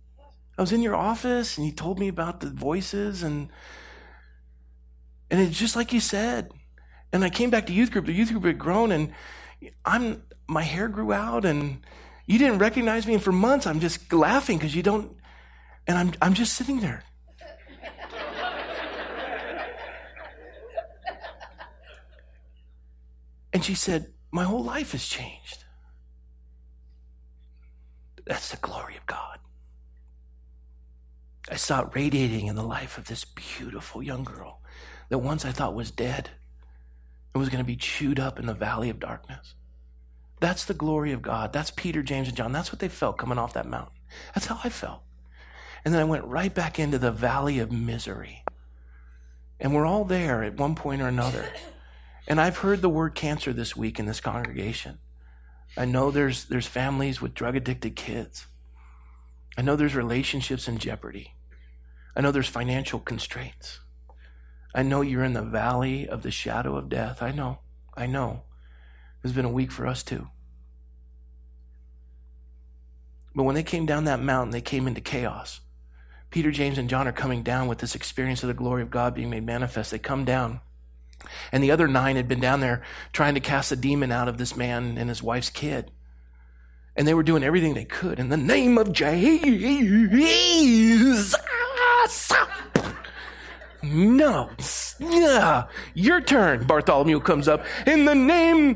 [0.57, 3.49] I was in your office and you told me about the voices and
[5.29, 6.51] and it's just like you said.
[7.11, 8.05] And I came back to youth group.
[8.05, 9.11] The youth group had grown and
[9.85, 11.81] I'm my hair grew out and
[12.25, 15.17] you didn't recognize me and for months I'm just laughing because you don't
[15.87, 17.03] and I'm I'm just sitting there.
[23.53, 25.63] and she said, My whole life has changed.
[28.25, 29.39] That's the glory of God.
[31.49, 34.61] I saw it radiating in the life of this beautiful young girl
[35.09, 36.29] that once I thought was dead
[37.33, 39.55] and was going to be chewed up in the valley of darkness.
[40.39, 41.53] That's the glory of God.
[41.53, 42.51] That's Peter, James, and John.
[42.51, 43.93] That's what they felt coming off that mountain.
[44.35, 45.01] That's how I felt.
[45.83, 48.43] And then I went right back into the valley of misery.
[49.59, 51.45] And we're all there at one point or another.
[52.29, 54.97] And I've heard the word cancer this week in this congregation.
[55.77, 58.47] I know there's, there's families with drug addicted kids.
[59.57, 61.35] I know there's relationships in jeopardy.
[62.17, 63.79] I know there's financial constraints.
[64.77, 67.23] I know you're in the valley of the shadow of death.
[67.23, 67.57] I know.
[67.95, 68.43] I know.
[69.23, 70.27] It's been a week for us too.
[73.33, 75.61] But when they came down that mountain, they came into chaos.
[76.29, 79.15] Peter, James, and John are coming down with this experience of the glory of God
[79.15, 79.89] being made manifest.
[79.89, 80.61] They come down.
[81.51, 84.37] And the other nine had been down there trying to cast a demon out of
[84.37, 85.89] this man and his wife's kid.
[86.95, 89.25] And they were doing everything they could in the name of Jesus.
[93.93, 94.49] No.
[94.99, 95.67] Yeah.
[95.93, 96.65] Your turn.
[96.65, 97.65] Bartholomew comes up.
[97.85, 98.75] In the name,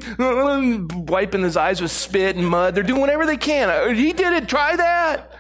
[1.08, 2.76] wiping his eyes with spit and mud.
[2.76, 3.70] They're doing whatever they can.
[3.70, 4.48] Uh, he did it.
[4.48, 5.34] Try that.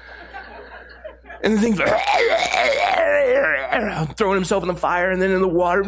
[1.44, 1.80] And the thing's
[4.18, 5.84] throwing himself in the fire and then in the water,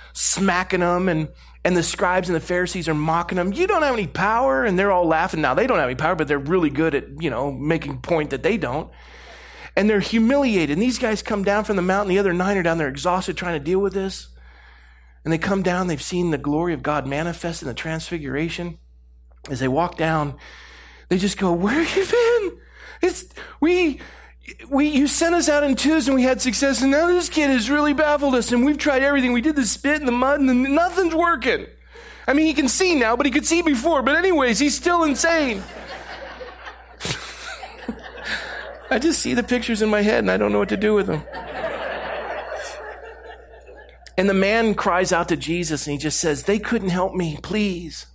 [0.14, 1.08] smacking them.
[1.08, 1.28] And,
[1.64, 3.52] and the scribes and the Pharisees are mocking him.
[3.52, 4.64] You don't have any power.
[4.64, 5.42] And they're all laughing.
[5.42, 8.30] Now, they don't have any power, but they're really good at, you know, making point
[8.30, 8.90] that they don't.
[9.78, 10.70] And they're humiliated.
[10.70, 12.08] And these guys come down from the mountain.
[12.08, 14.26] The other nine are down there exhausted trying to deal with this.
[15.24, 15.86] And they come down.
[15.86, 18.78] They've seen the glory of God manifest in the transfiguration.
[19.48, 20.36] As they walk down,
[21.10, 22.04] they just go, Where have you
[22.50, 22.60] been?
[23.02, 23.26] It's,
[23.60, 24.00] we,
[24.68, 27.48] we, you sent us out in twos and we had success and now this kid
[27.48, 29.32] has really baffled us and we've tried everything.
[29.32, 31.66] We did the spit and the mud and the, nothing's working.
[32.26, 34.02] I mean, he can see now, but he could see before.
[34.02, 35.62] But anyways, he's still insane.
[38.90, 40.94] I just see the pictures in my head and I don't know what to do
[40.94, 41.22] with them.
[44.16, 47.38] And the man cries out to Jesus and he just says, They couldn't help me,
[47.40, 48.06] please.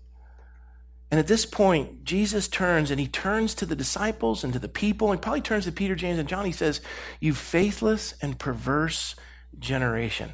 [1.09, 4.67] And at this point, Jesus turns and he turns to the disciples and to the
[4.67, 6.43] people, and probably turns to Peter, James, and John.
[6.43, 6.81] He says,
[7.19, 9.15] You faithless and perverse
[9.59, 10.33] generation.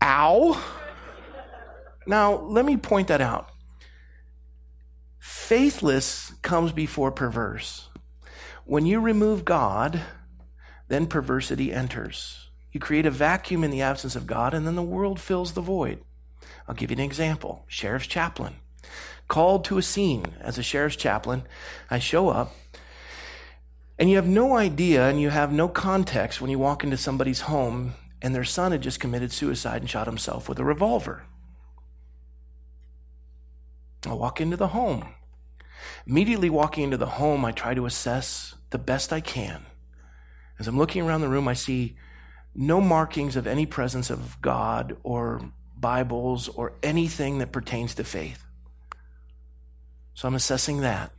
[0.00, 0.62] Ow.
[2.06, 3.50] Now, let me point that out.
[5.18, 7.87] Faithless comes before perverse.
[8.68, 10.02] When you remove God,
[10.88, 12.50] then perversity enters.
[12.70, 15.62] You create a vacuum in the absence of God, and then the world fills the
[15.62, 16.02] void.
[16.68, 17.64] I'll give you an example.
[17.66, 18.56] Sheriff's chaplain
[19.26, 21.44] called to a scene as a sheriff's chaplain.
[21.90, 22.54] I show up,
[23.98, 27.40] and you have no idea and you have no context when you walk into somebody's
[27.40, 31.24] home and their son had just committed suicide and shot himself with a revolver.
[34.06, 35.14] I walk into the home.
[36.06, 39.66] Immediately walking into the home, I try to assess the best I can.
[40.58, 41.96] As I'm looking around the room, I see
[42.54, 48.44] no markings of any presence of God or Bibles or anything that pertains to faith.
[50.14, 51.12] So I'm assessing that.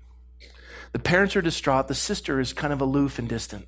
[0.91, 1.87] The parents are distraught.
[1.87, 3.67] The sister is kind of aloof and distant.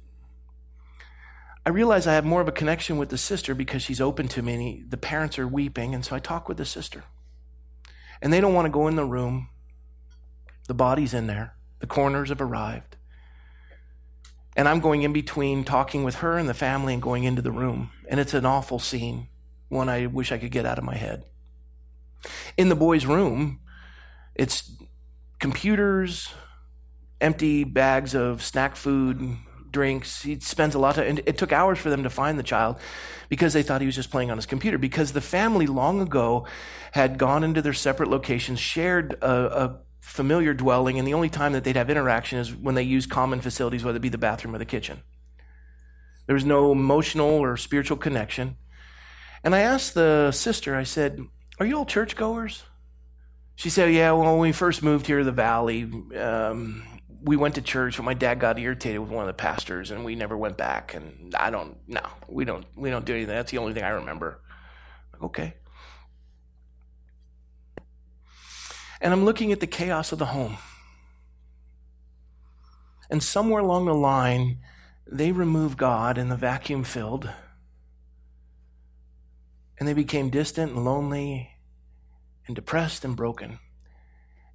[1.65, 4.41] I realize I have more of a connection with the sister because she's open to
[4.41, 4.57] me.
[4.57, 7.03] He, the parents are weeping, and so I talk with the sister.
[8.21, 9.49] And they don't want to go in the room.
[10.67, 11.53] The body's in there.
[11.79, 12.97] The coroners have arrived.
[14.55, 17.51] And I'm going in between talking with her and the family and going into the
[17.51, 17.91] room.
[18.09, 19.27] And it's an awful scene,
[19.69, 21.25] one I wish I could get out of my head.
[22.57, 23.61] In the boy's room,
[24.35, 24.71] it's
[25.39, 26.33] computers,
[27.19, 29.37] empty bags of snack food,
[29.71, 30.23] drinks.
[30.23, 32.77] He spends a lot of, and it took hours for them to find the child
[33.29, 34.77] because they thought he was just playing on his computer.
[34.77, 36.45] Because the family long ago
[36.91, 41.53] had gone into their separate locations, shared a, a familiar dwelling, and the only time
[41.53, 44.53] that they'd have interaction is when they use common facilities, whether it be the bathroom
[44.53, 45.01] or the kitchen.
[46.25, 48.57] There was no emotional or spiritual connection.
[49.43, 51.19] And I asked the sister, I said,
[51.59, 52.63] Are you all churchgoers?
[53.55, 55.83] She said, Yeah, well, when we first moved here to the valley,
[56.19, 56.83] um,
[57.23, 60.03] we went to church, but my dad got irritated with one of the pastors, and
[60.03, 60.93] we never went back.
[60.93, 63.35] And I don't, no, we don't, we don't do anything.
[63.35, 64.41] That's the only thing I remember.
[65.21, 65.53] Okay.
[69.01, 70.57] And I'm looking at the chaos of the home.
[73.09, 74.59] And somewhere along the line,
[75.05, 77.29] they removed God and the vacuum filled.
[79.79, 81.57] And they became distant and lonely
[82.45, 83.59] and depressed and broken.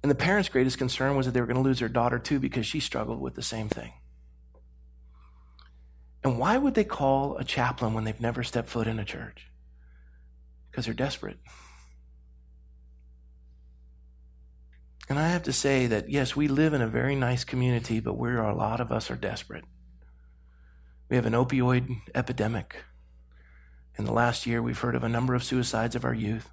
[0.01, 2.39] And the parents' greatest concern was that they were going to lose their daughter too
[2.39, 3.91] because she struggled with the same thing.
[6.23, 9.47] And why would they call a chaplain when they've never stepped foot in a church?
[10.71, 11.37] Because they're desperate.
[15.09, 18.17] And I have to say that, yes, we live in a very nice community, but
[18.17, 19.63] we are, a lot of us are desperate.
[21.09, 22.83] We have an opioid epidemic.
[23.97, 26.49] In the last year, we've heard of a number of suicides of our youth.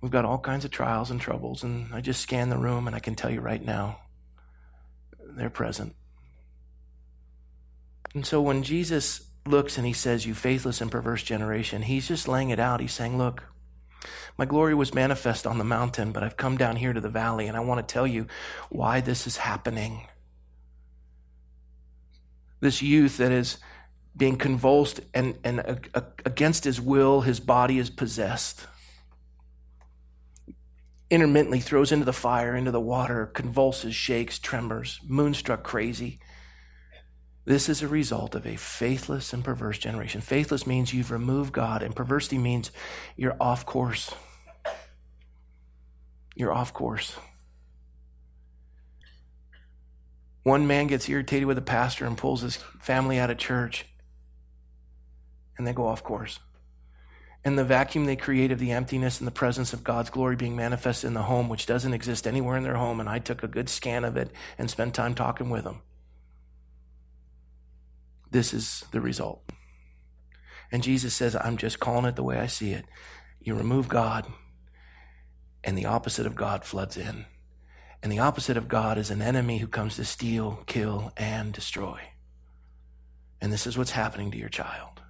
[0.00, 2.96] We've got all kinds of trials and troubles, and I just scan the room and
[2.96, 4.00] I can tell you right now,
[5.18, 5.94] they're present.
[8.14, 12.28] And so when Jesus looks and he says, You faithless and perverse generation, he's just
[12.28, 12.80] laying it out.
[12.80, 13.44] He's saying, Look,
[14.36, 17.46] my glory was manifest on the mountain, but I've come down here to the valley,
[17.46, 18.26] and I want to tell you
[18.70, 20.06] why this is happening.
[22.60, 23.58] This youth that is
[24.16, 25.88] being convulsed and, and
[26.24, 28.66] against his will, his body is possessed.
[31.10, 36.20] Intermittently throws into the fire, into the water, convulses, shakes, tremors, moonstruck crazy.
[37.46, 40.22] This is a result of a faithless and perverse generation.
[40.22, 42.70] Faithless means you've removed God, and perversity means
[43.16, 44.14] you're off course.
[46.34, 47.16] You're off course.
[50.42, 53.86] One man gets irritated with a pastor and pulls his family out of church,
[55.58, 56.38] and they go off course.
[57.44, 60.56] And the vacuum they create of the emptiness and the presence of God's glory being
[60.56, 63.48] manifested in the home, which doesn't exist anywhere in their home, and I took a
[63.48, 65.82] good scan of it and spent time talking with them
[68.34, 69.48] this is the result.
[70.72, 72.84] And Jesus says, I'm just calling it the way I see it.
[73.40, 74.26] You remove God,
[75.62, 77.26] and the opposite of God floods in.
[78.02, 82.00] And the opposite of God is an enemy who comes to steal, kill, and destroy.
[83.40, 85.00] And this is what's happening to your child.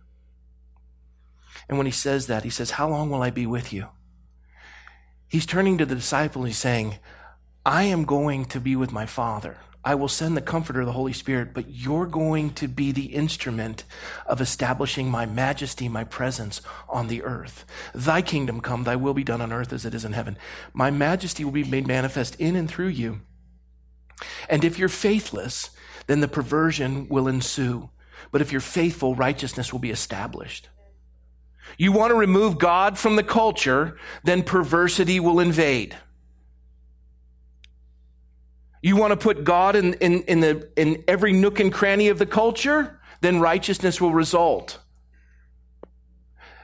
[1.66, 3.88] And when he says that, he says, How long will I be with you?
[5.28, 6.44] He's turning to the disciple.
[6.44, 6.98] He's saying,
[7.64, 9.56] I am going to be with my Father.
[9.84, 13.84] I will send the comforter, the Holy Spirit, but you're going to be the instrument
[14.26, 17.66] of establishing my majesty, my presence on the earth.
[17.94, 20.38] Thy kingdom come, thy will be done on earth as it is in heaven.
[20.72, 23.20] My majesty will be made manifest in and through you.
[24.48, 25.70] And if you're faithless,
[26.06, 27.90] then the perversion will ensue.
[28.30, 30.68] But if you're faithful, righteousness will be established.
[31.76, 35.96] You want to remove God from the culture, then perversity will invade.
[38.84, 42.18] You want to put God in, in, in, the, in every nook and cranny of
[42.18, 43.00] the culture?
[43.22, 44.78] Then righteousness will result.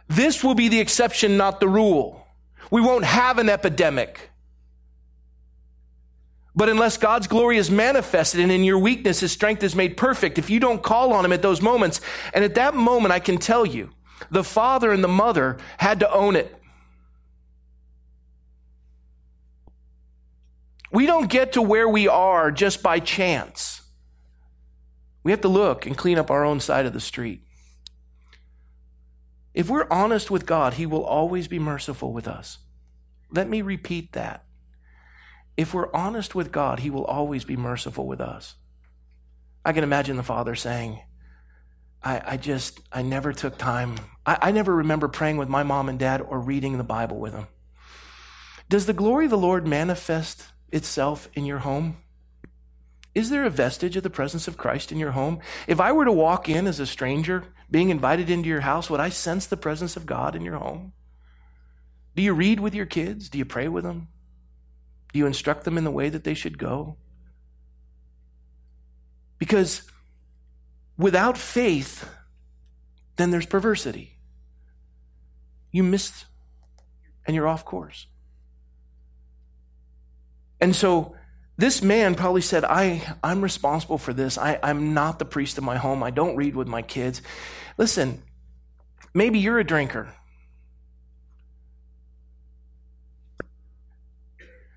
[0.06, 2.26] This will be the exception, not the rule.
[2.70, 4.28] We won't have an epidemic.
[6.54, 10.36] But unless God's glory is manifested and in your weakness, His strength is made perfect,
[10.36, 12.02] if you don't call on Him at those moments,
[12.34, 13.92] and at that moment, I can tell you,
[14.30, 16.54] the father and the mother had to own it.
[20.92, 23.82] We don't get to where we are just by chance.
[25.22, 27.42] We have to look and clean up our own side of the street.
[29.54, 32.58] If we're honest with God, He will always be merciful with us.
[33.30, 34.44] Let me repeat that.
[35.56, 38.54] If we're honest with God, He will always be merciful with us.
[39.64, 41.00] I can imagine the Father saying,
[42.02, 43.96] I, I just, I never took time.
[44.24, 47.32] I, I never remember praying with my mom and dad or reading the Bible with
[47.32, 47.46] them.
[48.68, 51.96] Does the glory of the Lord manifest itself in your home?
[53.14, 55.40] Is there a vestige of the presence of Christ in your home?
[55.66, 59.00] If I were to walk in as a stranger, being invited into your house, would
[59.00, 60.92] I sense the presence of God in your home?
[62.14, 63.28] Do you read with your kids?
[63.28, 64.08] Do you pray with them?
[65.12, 66.96] Do you instruct them in the way that they should go?
[69.38, 69.82] Because
[70.96, 72.08] without faith,
[73.16, 74.18] then there's perversity.
[75.72, 76.24] You miss
[77.26, 78.06] and you're off course.
[80.60, 81.14] And so
[81.56, 84.38] this man probably said, I, I'm responsible for this.
[84.38, 86.02] I, I'm not the priest of my home.
[86.02, 87.22] I don't read with my kids.
[87.76, 88.22] Listen,
[89.14, 90.14] maybe you're a drinker.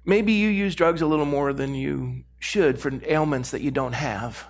[0.06, 3.94] Maybe you use drugs a little more than you should for ailments that you don't
[3.94, 4.46] have.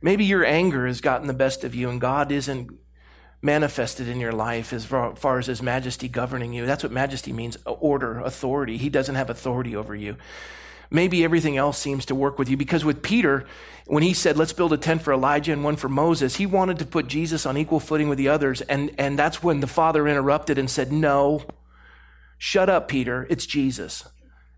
[0.00, 2.70] Maybe your anger has gotten the best of you and God isn't
[3.42, 6.64] manifested in your life as far as his majesty governing you.
[6.64, 8.76] That's what majesty means order, authority.
[8.76, 10.16] He doesn't have authority over you.
[10.92, 12.56] maybe everything else seems to work with you.
[12.56, 13.46] Because with Peter,
[13.86, 16.78] when he said, let's build a tent for Elijah and one for Moses, he wanted
[16.78, 18.60] to put Jesus on equal footing with the others.
[18.62, 21.42] And, and that's when the Father interrupted and said, no,
[22.38, 23.26] shut up, Peter.
[23.30, 24.04] It's Jesus.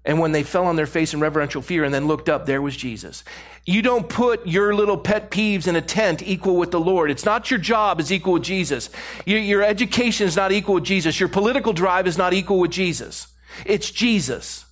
[0.05, 2.61] And when they fell on their face in reverential fear and then looked up, there
[2.61, 3.25] was Jesus.
[3.65, 7.11] You don't put your little pet peeves in a tent equal with the Lord.
[7.11, 8.91] It's not your job is equal with Jesus.
[9.25, 11.19] Your, your education is not equal with Jesus.
[11.19, 13.29] Your political drive is not equal with Jesus.
[13.65, 14.67] It's Jesus.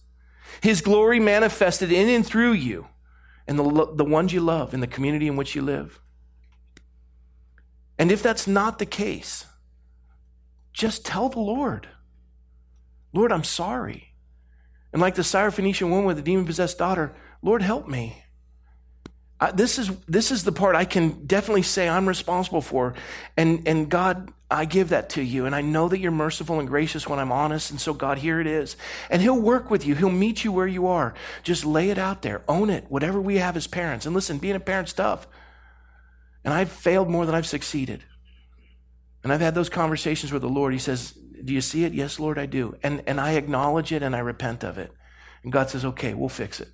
[0.61, 2.87] His glory manifested in and through you
[3.49, 5.99] and the, the ones you love in the community in which you live.
[7.99, 9.47] And if that's not the case,
[10.73, 11.89] just tell the Lord,
[13.15, 14.12] Lord, I'm sorry.
[14.93, 17.13] And like the Syrophoenician woman with the demon possessed daughter,
[17.43, 18.23] Lord, help me.
[19.43, 22.95] I, this is this is the part I can definitely say I'm responsible for,
[23.37, 26.69] and and God, I give that to you, and I know that you're merciful and
[26.69, 28.77] gracious when I'm honest, and so God, here it is,
[29.11, 29.97] and He'll work with you.
[29.97, 31.15] He'll meet you where you are.
[31.43, 34.07] Just lay it out there, own it, whatever we have as parents.
[34.07, 35.27] And listen, being a parent's tough,
[36.45, 38.05] and I've failed more than I've succeeded,
[39.25, 40.73] and I've had those conversations with the Lord.
[40.73, 41.95] He says, do you see it?
[41.95, 42.77] Yes, Lord, I do.
[42.83, 44.93] And, and I acknowledge it and I repent of it.
[45.43, 46.69] And God says, okay, we'll fix it.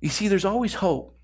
[0.00, 1.14] You see, there's always hope.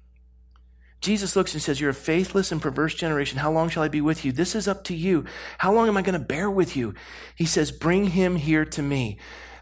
[1.01, 3.39] Jesus looks and says, You're a faithless and perverse generation.
[3.39, 4.33] How long shall I be with you?
[4.33, 5.25] This is up to you.
[5.59, 6.95] How long am I going to bear with you?
[7.35, 9.19] He says, Bring him here to me.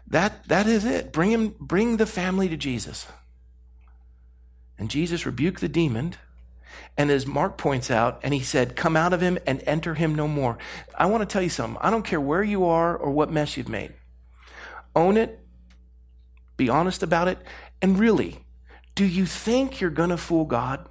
[0.07, 1.13] That, that is it.
[1.13, 3.07] Bring him, bring the family to Jesus.
[4.77, 6.15] And Jesus rebuked the demon
[6.97, 10.15] and as Mark points out, and he said, Come out of him and enter him
[10.15, 10.57] no more.
[10.97, 11.79] I want to tell you something.
[11.81, 13.93] I don't care where you are or what mess you've made.
[14.95, 15.39] Own it,
[16.57, 17.39] be honest about it,
[17.81, 18.45] and really,
[18.95, 20.87] do you think you're going to fool God?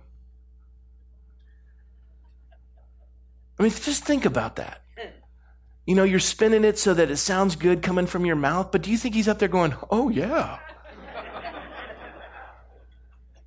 [3.58, 4.82] I mean, just think about that.
[5.84, 8.82] You know, you're spinning it so that it sounds good coming from your mouth, but
[8.82, 10.58] do you think he's up there going, Oh, yeah?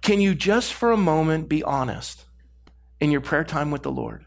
[0.02, 2.26] Can you just for a moment be honest?
[3.02, 4.26] in your prayer time with the Lord.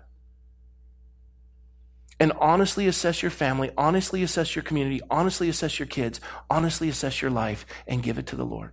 [2.20, 6.20] And honestly assess your family, honestly assess your community, honestly assess your kids,
[6.50, 8.72] honestly assess your life, and give it to the Lord.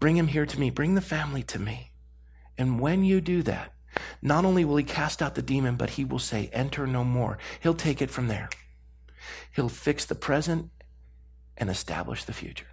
[0.00, 1.92] Bring him here to me, bring the family to me.
[2.58, 3.72] And when you do that,
[4.20, 7.38] not only will he cast out the demon, but he will say, Enter no more.
[7.60, 8.48] He'll take it from there.
[9.54, 10.70] He'll fix the present
[11.56, 12.66] and establish the future.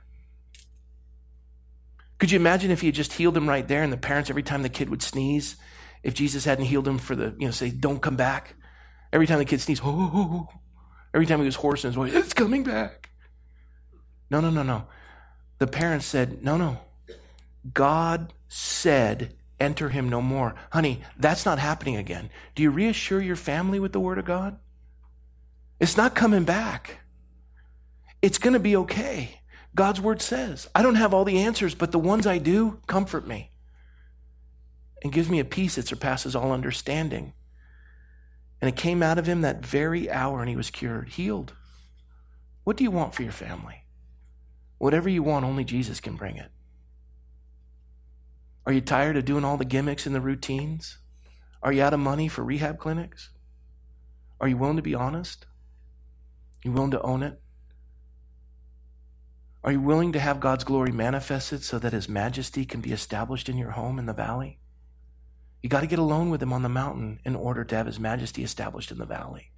[2.19, 4.43] Could you imagine if he had just healed him right there and the parents, every
[4.43, 5.55] time the kid would sneeze,
[6.03, 8.55] if Jesus hadn't healed him for the, you know, say, don't come back.
[9.11, 10.59] Every time the kid sneezed, oh, oh, oh.
[11.13, 13.09] every time he was hoarse in his voice, it's coming back.
[14.29, 14.85] No, no, no, no.
[15.57, 16.79] The parents said, no, no.
[17.73, 20.55] God said, enter him no more.
[20.71, 22.29] Honey, that's not happening again.
[22.55, 24.57] Do you reassure your family with the word of God?
[25.79, 26.99] It's not coming back.
[28.21, 29.38] It's going to be okay.
[29.75, 30.67] God's word says.
[30.73, 33.51] I don't have all the answers, but the ones I do comfort me
[35.03, 37.33] and gives me a peace that surpasses all understanding.
[38.61, 41.53] And it came out of him that very hour and he was cured, healed.
[42.63, 43.85] What do you want for your family?
[44.77, 46.51] Whatever you want, only Jesus can bring it.
[48.65, 50.97] Are you tired of doing all the gimmicks and the routines?
[51.63, 53.29] Are you out of money for rehab clinics?
[54.39, 55.45] Are you willing to be honest?
[55.45, 57.41] Are you willing to own it?
[59.63, 63.49] Are you willing to have God's glory manifested so that His majesty can be established
[63.49, 64.59] in your home in the valley?
[65.61, 67.99] You got to get alone with Him on the mountain in order to have His
[67.99, 69.51] majesty established in the valley.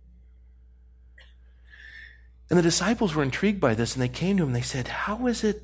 [2.49, 4.87] And the disciples were intrigued by this and they came to Him and they said,
[4.87, 5.63] How is it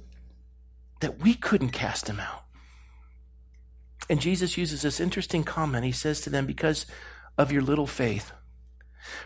[1.00, 2.44] that we couldn't cast Him out?
[4.10, 5.84] And Jesus uses this interesting comment.
[5.84, 6.86] He says to them, Because
[7.38, 8.32] of your little faith.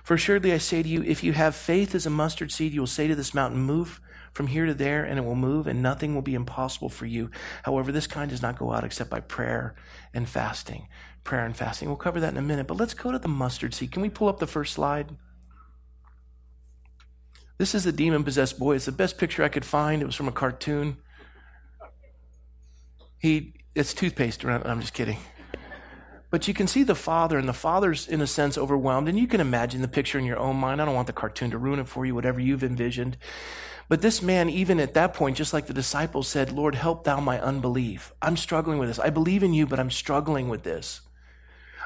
[0.03, 2.81] For assuredly I say to you, if you have faith as a mustard seed, you
[2.81, 4.01] will say to this mountain, Move
[4.33, 7.29] from here to there, and it will move, and nothing will be impossible for you.
[7.63, 9.75] However, this kind does not go out except by prayer
[10.13, 10.87] and fasting.
[11.23, 11.87] Prayer and fasting.
[11.87, 13.91] We'll cover that in a minute, but let's go to the mustard seed.
[13.91, 15.15] Can we pull up the first slide?
[17.57, 18.75] This is the demon possessed boy.
[18.75, 20.01] It's the best picture I could find.
[20.01, 20.97] It was from a cartoon.
[23.19, 24.43] He, it's toothpaste.
[24.43, 24.65] around.
[24.65, 25.17] I'm just kidding.
[26.31, 29.09] But you can see the father, and the father's, in a sense, overwhelmed.
[29.09, 30.81] And you can imagine the picture in your own mind.
[30.81, 33.17] I don't want the cartoon to ruin it for you, whatever you've envisioned.
[33.91, 37.19] But this man, even at that point, just like the disciples said, Lord, help thou
[37.19, 38.13] my unbelief.
[38.21, 38.99] I'm struggling with this.
[38.99, 41.01] I believe in you, but I'm struggling with this.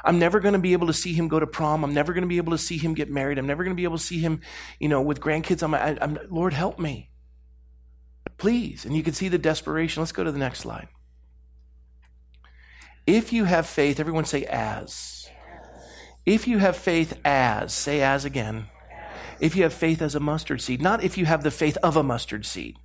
[0.04, 1.82] I'm never going to be able to see him go to prom.
[1.82, 3.38] I'm never going to be able to see him get married.
[3.38, 4.40] I'm never going to be able to see him,
[4.78, 5.64] you know, with grandkids.
[5.64, 7.10] I'm, I, I'm, Lord, help me.
[8.38, 8.84] Please.
[8.84, 10.00] And you can see the desperation.
[10.00, 10.86] Let's go to the next slide.
[13.04, 15.28] If you have faith, everyone say as.
[16.24, 18.68] If you have faith as, say as again
[19.40, 21.96] if you have faith as a mustard seed, not if you have the faith of
[21.96, 22.78] a mustard seed.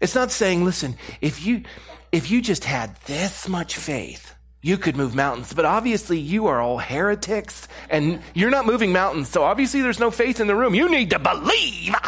[0.00, 1.62] It's not saying, listen, if you,
[2.10, 5.52] if you just had this much faith, you could move mountains.
[5.52, 9.28] But obviously you are all heretics and you're not moving mountains.
[9.28, 10.74] So obviously there's no faith in the room.
[10.74, 11.94] You need to believe.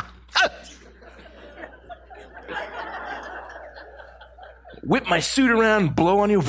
[4.85, 6.43] Whip my suit around, blow on you.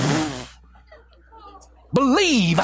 [1.93, 2.59] believe.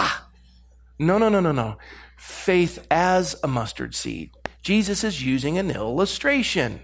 [0.97, 1.77] No, no, no, no, no.
[2.17, 4.31] Faith as a mustard seed.
[4.61, 6.81] Jesus is using an illustration.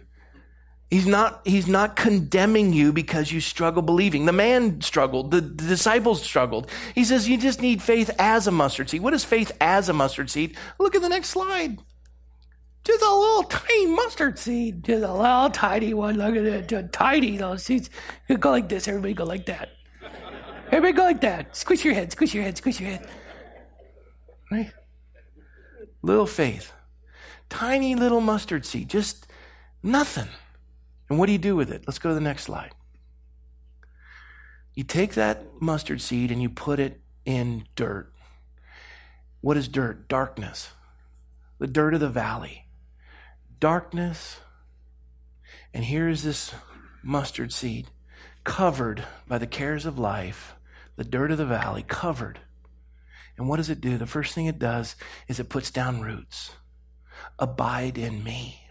[0.90, 4.26] He's not, he's not condemning you because you struggle believing.
[4.26, 5.32] The man struggled.
[5.32, 6.70] The, the, disciples struggled.
[6.94, 9.02] He says you just need faith as a mustard seed.
[9.02, 10.56] What is faith as a mustard seed?
[10.80, 11.80] Look at the next slide.
[12.84, 14.84] Just a little tiny mustard seed.
[14.84, 16.18] Just a little tiny one.
[16.18, 16.94] Look at it.
[16.94, 17.36] Tiny.
[17.36, 17.90] Those seeds.
[18.30, 18.88] You go like this.
[18.88, 19.70] Everybody go like that.
[20.68, 21.56] Everybody go like that.
[21.56, 22.12] Squish your head.
[22.12, 22.58] Squish your head.
[22.58, 23.10] Squish your head.
[24.52, 24.72] Right?
[26.04, 26.72] Little faith.
[27.56, 28.90] Tiny little mustard seed.
[28.90, 29.28] Just
[29.82, 30.28] nothing.
[31.10, 31.86] And what do you do with it?
[31.88, 32.72] Let's go to the next slide.
[34.74, 38.12] You take that mustard seed and you put it in dirt.
[39.40, 40.10] What is dirt?
[40.10, 40.72] Darkness.
[41.58, 42.66] The dirt of the valley.
[43.58, 44.42] Darkness.
[45.74, 46.54] And here is this
[47.02, 47.88] mustard seed
[48.44, 50.56] covered by the cares of life,
[50.98, 52.40] the dirt of the valley, covered.
[53.38, 53.98] And what does it do?
[53.98, 54.98] The first thing it does
[55.30, 56.52] is it puts down roots.
[57.40, 58.62] Abide in me.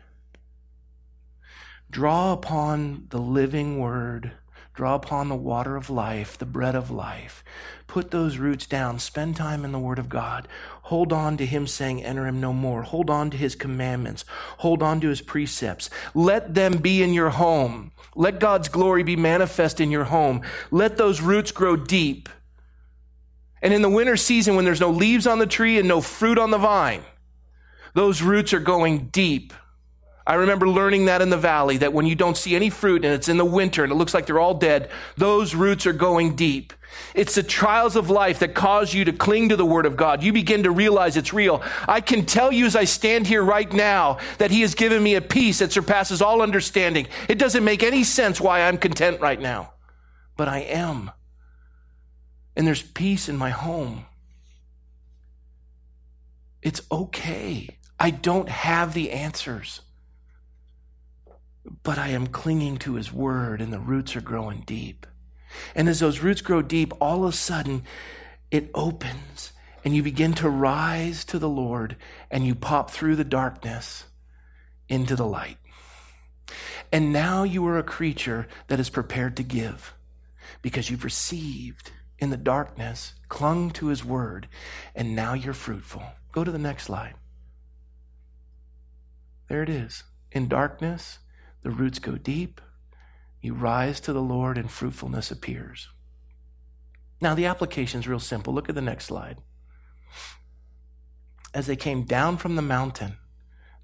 [1.90, 4.32] Draw upon the living word.
[4.74, 7.44] Draw upon the water of life, the bread of life.
[7.86, 8.98] Put those roots down.
[8.98, 10.48] Spend time in the Word of God.
[10.82, 12.82] Hold on to Him saying, Enter Him no more.
[12.82, 14.24] Hold on to His commandments.
[14.58, 15.90] Hold on to His precepts.
[16.12, 17.92] Let them be in your home.
[18.16, 20.42] Let God's glory be manifest in your home.
[20.72, 22.28] Let those roots grow deep.
[23.62, 26.38] And in the winter season, when there's no leaves on the tree and no fruit
[26.38, 27.02] on the vine,
[27.94, 29.52] those roots are going deep.
[30.26, 33.12] I remember learning that in the valley, that when you don't see any fruit and
[33.12, 36.34] it's in the winter and it looks like they're all dead, those roots are going
[36.34, 36.72] deep.
[37.14, 40.22] It's the trials of life that cause you to cling to the Word of God.
[40.22, 41.62] You begin to realize it's real.
[41.86, 45.14] I can tell you as I stand here right now that He has given me
[45.14, 47.06] a peace that surpasses all understanding.
[47.28, 49.74] It doesn't make any sense why I'm content right now,
[50.36, 51.10] but I am.
[52.56, 54.06] And there's peace in my home.
[56.62, 57.76] It's okay.
[57.98, 59.80] I don't have the answers
[61.82, 65.06] but I am clinging to his word and the roots are growing deep.
[65.74, 67.84] And as those roots grow deep, all of a sudden
[68.50, 69.52] it opens
[69.84, 71.96] and you begin to rise to the Lord
[72.30, 74.04] and you pop through the darkness
[74.88, 75.58] into the light.
[76.92, 79.94] And now you are a creature that is prepared to give
[80.62, 84.48] because you've received in the darkness, clung to his word,
[84.94, 86.02] and now you're fruitful.
[86.32, 87.14] Go to the next slide.
[89.48, 90.04] There it is.
[90.32, 91.18] In darkness,
[91.62, 92.60] the roots go deep.
[93.40, 95.88] You rise to the Lord, and fruitfulness appears.
[97.20, 98.54] Now, the application is real simple.
[98.54, 99.38] Look at the next slide.
[101.52, 103.16] As they came down from the mountain,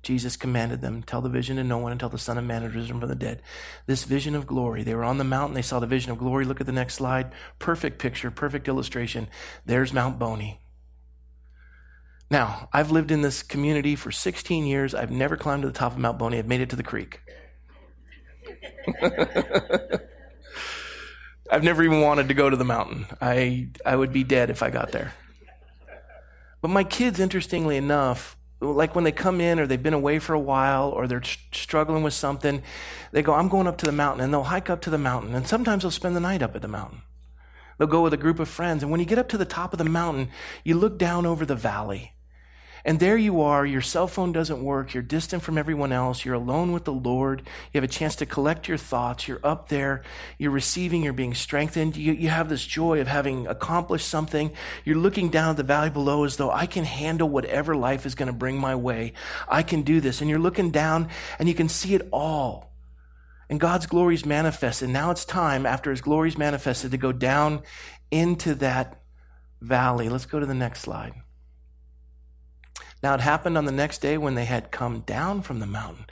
[0.02, 2.74] Jesus commanded them, Tell the vision to no one until the Son of Man is
[2.74, 3.42] risen from the dead.
[3.86, 4.82] This vision of glory.
[4.82, 6.44] They were on the mountain, they saw the vision of glory.
[6.44, 7.32] Look at the next slide.
[7.58, 9.28] Perfect picture, perfect illustration.
[9.66, 10.60] There's Mount Boney.
[12.30, 14.94] Now, I've lived in this community for 16 years.
[14.94, 16.38] I've never climbed to the top of Mount Boney.
[16.38, 17.20] I've made it to the creek.
[21.50, 23.06] I've never even wanted to go to the mountain.
[23.20, 25.12] I, I would be dead if I got there.
[26.60, 30.34] But my kids, interestingly enough, like when they come in or they've been away for
[30.34, 32.62] a while or they're struggling with something,
[33.10, 34.22] they go, I'm going up to the mountain.
[34.22, 35.34] And they'll hike up to the mountain.
[35.34, 37.02] And sometimes they'll spend the night up at the mountain.
[37.78, 38.84] They'll go with a group of friends.
[38.84, 40.28] And when you get up to the top of the mountain,
[40.62, 42.12] you look down over the valley.
[42.84, 46.34] And there you are, your cell phone doesn't work, you're distant from everyone else, you're
[46.34, 50.02] alone with the Lord, you have a chance to collect your thoughts, you're up there,
[50.38, 54.52] you're receiving, you're being strengthened, you, you have this joy of having accomplished something.
[54.84, 58.14] You're looking down at the valley below as though I can handle whatever life is
[58.14, 59.12] going to bring my way.
[59.48, 60.20] I can do this.
[60.20, 61.08] And you're looking down
[61.38, 62.70] and you can see it all.
[63.48, 64.88] And God's glory is manifested.
[64.88, 67.62] Now it's time, after His glory is manifested, to go down
[68.10, 69.02] into that
[69.60, 70.08] valley.
[70.08, 71.14] Let's go to the next slide.
[73.02, 76.06] Now, it happened on the next day when they had come down from the mountain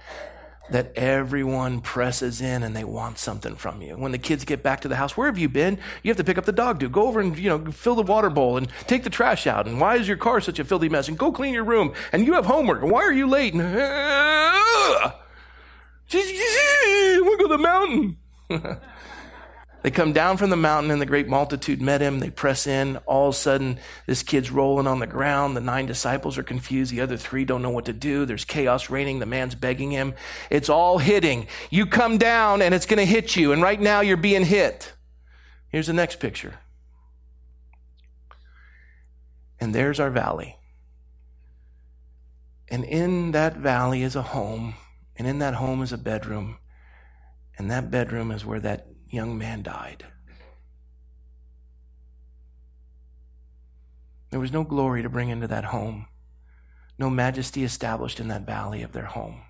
[0.71, 3.97] that everyone presses in and they want something from you.
[3.97, 5.79] When the kids get back to the house, where have you been?
[6.03, 6.89] You have to pick up the dog do.
[6.89, 9.67] Go over and, you know, fill the water bowl and take the trash out.
[9.67, 11.09] And why is your car such a filthy mess?
[11.09, 11.95] And go clean your room.
[12.13, 12.83] And you have homework.
[12.83, 13.55] And why are you late?
[13.55, 15.13] And, uh,
[16.11, 18.17] go to the mountain.
[19.83, 22.19] They come down from the mountain and the great multitude met him.
[22.19, 22.97] They press in.
[23.07, 25.57] All of a sudden, this kid's rolling on the ground.
[25.57, 26.91] The nine disciples are confused.
[26.91, 28.27] The other three don't know what to do.
[28.27, 29.21] There's chaos reigning.
[29.21, 30.15] The man's begging him.
[30.51, 31.47] It's all hitting.
[31.71, 33.53] You come down and it's going to hit you.
[33.53, 34.95] And right now you're being hit.
[35.69, 36.59] Here's the next picture.
[39.61, 40.57] And there's our valley.
[42.69, 44.75] And in that valley is a home.
[45.17, 46.59] And in that home is a bedroom.
[47.57, 50.05] And that bedroom is where that young man died.
[54.31, 56.07] There was no glory to bring into that home,
[56.99, 59.43] no majesty established in that valley of their home.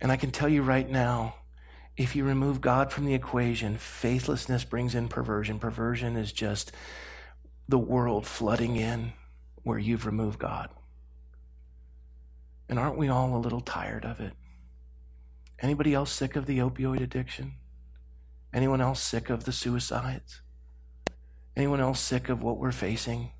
[0.00, 1.36] And I can tell you right now,
[1.96, 5.58] if you remove God from the equation, faithlessness brings in perversion.
[5.58, 6.72] Perversion is just
[7.68, 9.12] the world flooding in
[9.62, 10.70] where you've removed God.
[12.68, 14.32] And aren't we all a little tired of it?
[15.62, 17.52] Anybody else sick of the opioid addiction?
[18.52, 20.40] Anyone else sick of the suicides?
[21.56, 23.30] Anyone else sick of what we're facing?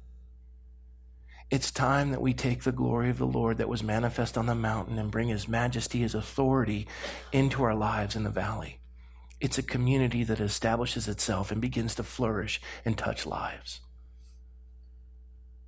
[1.51, 4.55] It's time that we take the glory of the Lord that was manifest on the
[4.55, 6.87] mountain and bring His majesty, His authority
[7.33, 8.79] into our lives in the valley.
[9.41, 13.81] It's a community that establishes itself and begins to flourish and touch lives.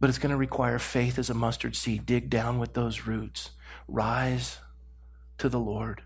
[0.01, 2.07] But it's going to require faith as a mustard seed.
[2.07, 3.51] Dig down with those roots.
[3.89, 4.59] Rise
[5.39, 6.03] to the Lord.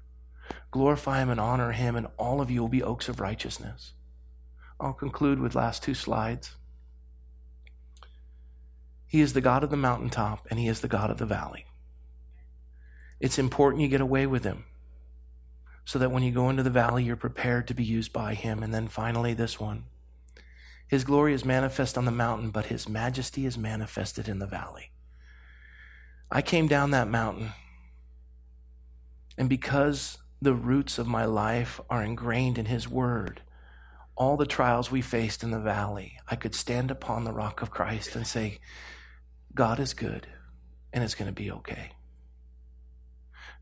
[0.70, 3.92] Glorify him and honor him, and all of you will be oaks of righteousness.
[4.80, 6.54] I'll conclude with last two slides.
[9.06, 11.64] He is the God of the mountaintop, and he is the God of the valley.
[13.20, 14.64] It's important you get away with him
[15.84, 18.62] so that when you go into the valley, you're prepared to be used by him.
[18.62, 19.84] And then finally, this one
[20.86, 24.90] His glory is manifest on the mountain, but his majesty is manifested in the valley.
[26.30, 27.52] I came down that mountain,
[29.38, 33.42] and because the roots of my life are ingrained in His Word.
[34.16, 37.70] All the trials we faced in the valley, I could stand upon the rock of
[37.70, 38.58] Christ and say,
[39.54, 40.26] God is good
[40.92, 41.92] and it's going to be okay.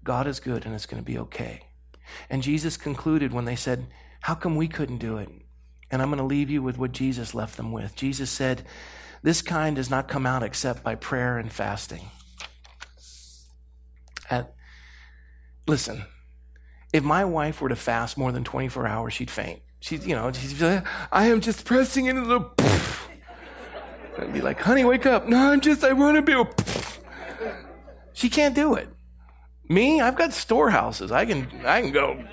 [0.04, 1.62] God is good and it's going to be okay.
[2.30, 3.86] And Jesus concluded when they said,
[4.20, 5.28] How come we couldn't do it?
[5.90, 7.96] And I'm going to leave you with what Jesus left them with.
[7.96, 8.64] Jesus said,
[9.22, 12.10] This kind does not come out except by prayer and fasting.
[14.30, 14.54] At,
[15.66, 16.04] listen,
[16.96, 19.60] if my wife were to fast more than 24 hours, she'd faint.
[19.80, 22.40] She's, you know, she's like, I am just pressing into the.
[24.18, 25.28] I'd be like, honey, wake up.
[25.28, 26.32] No, I'm just, I want to be.
[26.32, 26.44] A...
[28.14, 28.88] She can't do it.
[29.68, 31.12] Me, I've got storehouses.
[31.12, 32.24] I can, I can go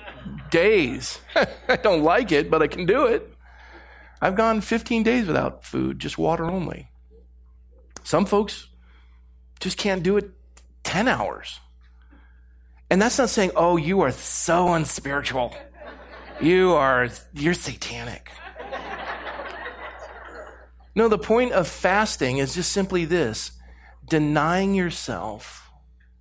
[0.50, 1.20] days.
[1.68, 3.30] I don't like it, but I can do it.
[4.22, 6.88] I've gone 15 days without food, just water only.
[8.02, 8.68] Some folks
[9.60, 10.30] just can't do it
[10.84, 11.60] 10 hours.
[12.90, 15.54] And that's not saying, oh, you are so unspiritual.
[16.40, 18.30] You are, you're satanic.
[20.94, 23.52] No, the point of fasting is just simply this
[24.08, 25.70] denying yourself.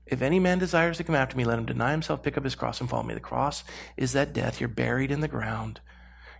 [0.05, 2.55] If any man desires to come after me, let him deny himself, pick up his
[2.55, 3.13] cross, and follow me.
[3.13, 3.63] The cross
[3.97, 4.59] is that death.
[4.59, 5.79] You're buried in the ground.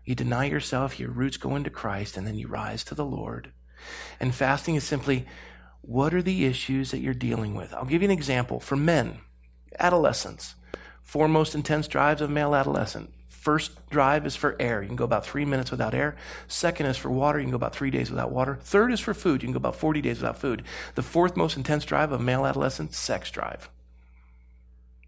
[0.06, 3.52] You deny yourself, your roots go into Christ, and then you rise to the Lord.
[4.20, 5.26] And fasting is simply
[5.82, 7.74] what are the issues that you're dealing with?
[7.74, 8.60] I'll give you an example.
[8.60, 9.20] For men,
[9.80, 10.56] Adolescence.
[11.02, 13.14] Four most intense drives of male adolescent.
[13.28, 14.82] First drive is for air.
[14.82, 16.16] You can go about three minutes without air.
[16.48, 17.40] Second is for water.
[17.40, 18.58] You can go about three days without water.
[18.62, 19.44] Third is for food.
[19.44, 20.64] You can go about 40 days without food.
[20.96, 23.70] The fourth most intense drive of male adolescent, sex drive.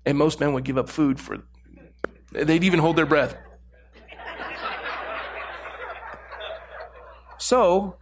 [0.06, 1.44] And most men would give up food for,
[2.34, 3.38] they'd even hold their breath.
[7.38, 7.96] So,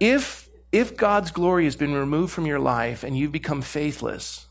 [0.00, 4.46] if, if God's glory has been removed from your life and you've become faithless,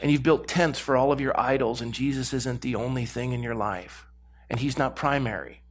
[0.00, 3.32] and you've built tents for all of your idols, and Jesus isn't the only thing
[3.32, 4.06] in your life,
[4.50, 5.62] and He's not primary.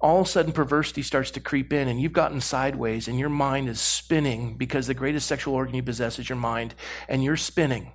[0.00, 3.28] All of a sudden, perversity starts to creep in, and you've gotten sideways, and your
[3.28, 6.74] mind is spinning because the greatest sexual organ you possess is your mind,
[7.08, 7.92] and you're spinning,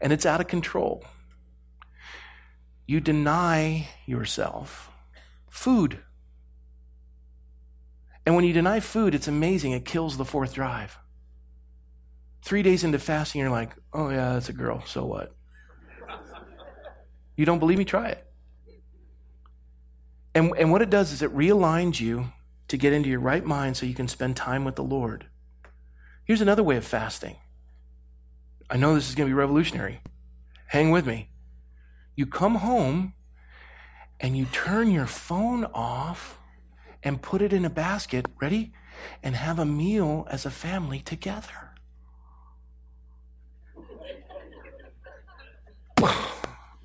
[0.00, 1.04] and it's out of control.
[2.86, 4.90] You deny yourself
[5.48, 6.00] food.
[8.26, 9.72] And when you deny food, it's amazing.
[9.72, 10.98] It kills the fourth drive.
[12.42, 14.82] Three days into fasting, you're like, oh, yeah, that's a girl.
[14.86, 15.34] So what?
[17.36, 17.84] You don't believe me?
[17.84, 18.26] Try it.
[20.34, 22.32] And, and what it does is it realigns you
[22.68, 25.26] to get into your right mind so you can spend time with the Lord.
[26.24, 27.36] Here's another way of fasting.
[28.70, 30.00] I know this is going to be revolutionary.
[30.68, 31.28] Hang with me.
[32.16, 33.14] You come home
[34.20, 36.38] and you turn your phone off
[37.02, 38.72] and put it in a basket, ready?
[39.22, 41.71] And have a meal as a family together.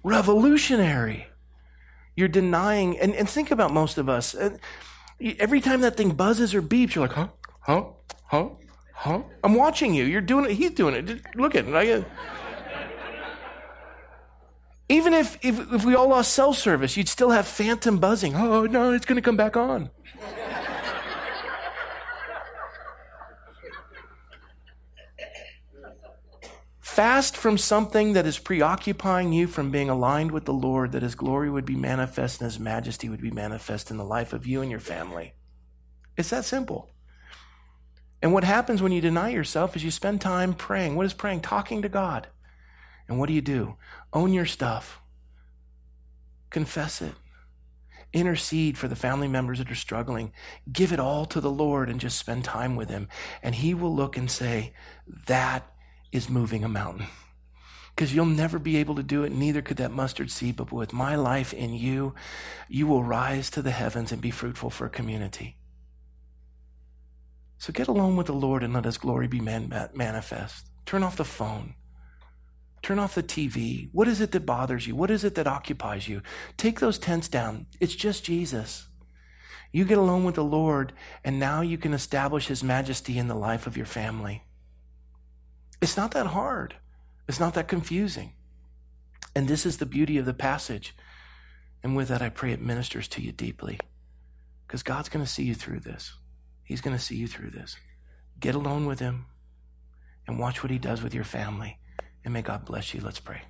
[0.04, 1.28] Revolutionary.
[2.16, 4.36] You're denying, and, and think about most of us.
[5.20, 7.28] Every time that thing buzzes or beeps, you're like, huh,
[7.62, 7.84] huh,
[8.26, 8.50] huh,
[8.93, 9.22] huh.
[9.43, 10.06] I'm watching you.
[10.06, 10.56] You're doing it.
[10.56, 11.36] He's doing it.
[11.36, 11.76] Look at it.
[11.76, 12.06] I,
[14.89, 18.36] Even if, if, if we all lost cell service, you'd still have phantom buzzing.
[18.36, 19.89] Oh, no, it's going to come back on.
[26.98, 31.14] Fast from something that is preoccupying you from being aligned with the Lord, that His
[31.14, 34.64] glory would be manifest and His majesty would be manifest in the life of you
[34.64, 35.36] and your family.
[36.18, 36.89] It's that simple.
[38.20, 40.95] And what happens when you deny yourself is you spend time praying.
[40.95, 41.41] What is praying?
[41.41, 42.30] Talking to God.
[43.08, 43.76] And what do you do?
[44.12, 45.00] Own your stuff,
[46.50, 47.14] confess it,
[48.12, 50.34] intercede for the family members that are struggling.
[50.72, 53.08] Give it all to the Lord and just spend time with Him.
[53.43, 54.74] And He will look and say,
[55.28, 55.72] That
[56.12, 57.08] is moving a mountain.
[57.95, 60.55] Because you'll never be able to do it, neither could that mustard seed.
[60.55, 62.14] But with my life in you,
[62.70, 65.58] you will rise to the heavens and be fruitful for a community.
[67.58, 70.68] So get alone with the Lord and let His glory be man- manifest.
[70.86, 71.74] Turn off the phone.
[72.84, 73.89] Turn off the TV.
[73.91, 74.95] What is it that bothers you?
[74.95, 76.22] What is it that occupies you?
[76.55, 77.66] Take those tents down.
[77.80, 78.88] It's just Jesus.
[79.72, 80.93] You get alone with the Lord,
[81.24, 84.43] and now you can establish His majesty in the life of your family.
[85.82, 86.75] It's not that hard,
[87.28, 88.34] it's not that confusing.
[89.36, 90.95] And this is the beauty of the passage.
[91.84, 93.80] And with that, I pray it ministers to you deeply
[94.65, 96.15] because God's going to see you through this.
[96.63, 97.78] He's going to see you through this.
[98.39, 99.28] Get alone with Him
[100.28, 101.78] and watch what He does with your family.
[102.25, 103.01] And may God bless you.
[103.01, 103.43] Let's pray.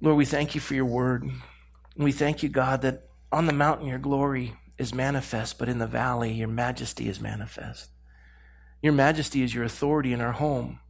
[0.00, 1.30] Lord, we thank you for your word.
[1.96, 5.86] We thank you, God, that on the mountain your glory is manifest, but in the
[5.86, 7.88] valley your majesty is manifest.
[8.82, 10.80] Your majesty is your authority in our home.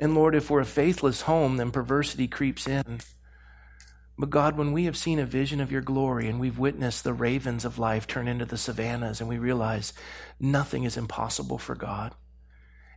[0.00, 3.00] And Lord, if we're a faithless home, then perversity creeps in.
[4.18, 7.12] But God, when we have seen a vision of your glory and we've witnessed the
[7.12, 9.92] ravens of life turn into the savannas and we realize
[10.40, 12.14] nothing is impossible for God,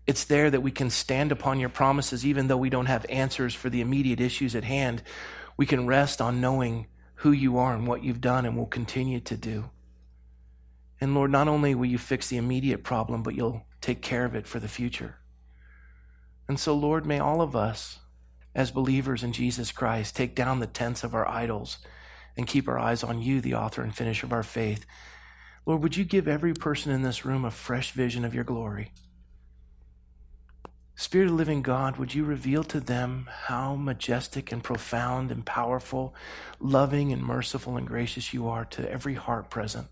[0.08, 3.54] it's there that we can stand upon your promises, even though we don't have answers
[3.54, 5.04] for the immediate issues at hand.
[5.58, 9.20] We can rest on knowing who you are and what you've done and will continue
[9.20, 9.70] to do.
[11.02, 14.36] And Lord, not only will you fix the immediate problem, but you'll take care of
[14.36, 15.16] it for the future.
[16.48, 18.00] And so, Lord, may all of us,
[18.54, 21.78] as believers in Jesus Christ, take down the tents of our idols
[22.36, 24.86] and keep our eyes on you, the author and finisher of our faith.
[25.66, 28.92] Lord, would you give every person in this room a fresh vision of your glory?
[30.96, 36.14] Spirit of living God, would you reveal to them how majestic and profound and powerful,
[36.60, 39.88] loving and merciful and gracious you are to every heart present?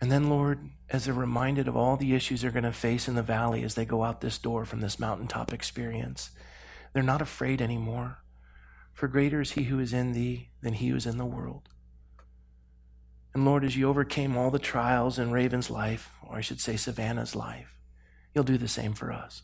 [0.00, 3.14] And then, Lord, as they're reminded of all the issues they're going to face in
[3.14, 6.30] the valley as they go out this door from this mountaintop experience,
[6.92, 8.18] they're not afraid anymore.
[8.92, 11.68] For greater is he who is in thee than he who is in the world.
[13.34, 16.76] And Lord, as you overcame all the trials in Raven's life, or I should say
[16.76, 17.76] Savannah's life,
[18.32, 19.42] you'll do the same for us.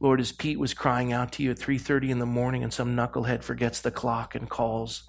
[0.00, 2.96] Lord, as Pete was crying out to you at 3:30 in the morning and some
[2.96, 5.04] knucklehead forgets the clock and calls,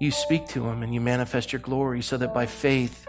[0.00, 3.06] you speak to him and you manifest your glory so that by faith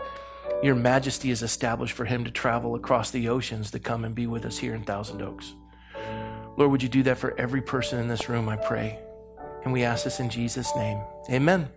[0.63, 4.27] your majesty is established for him to travel across the oceans to come and be
[4.27, 5.53] with us here in Thousand Oaks.
[6.57, 8.99] Lord, would you do that for every person in this room, I pray.
[9.63, 11.01] And we ask this in Jesus' name.
[11.29, 11.69] Amen.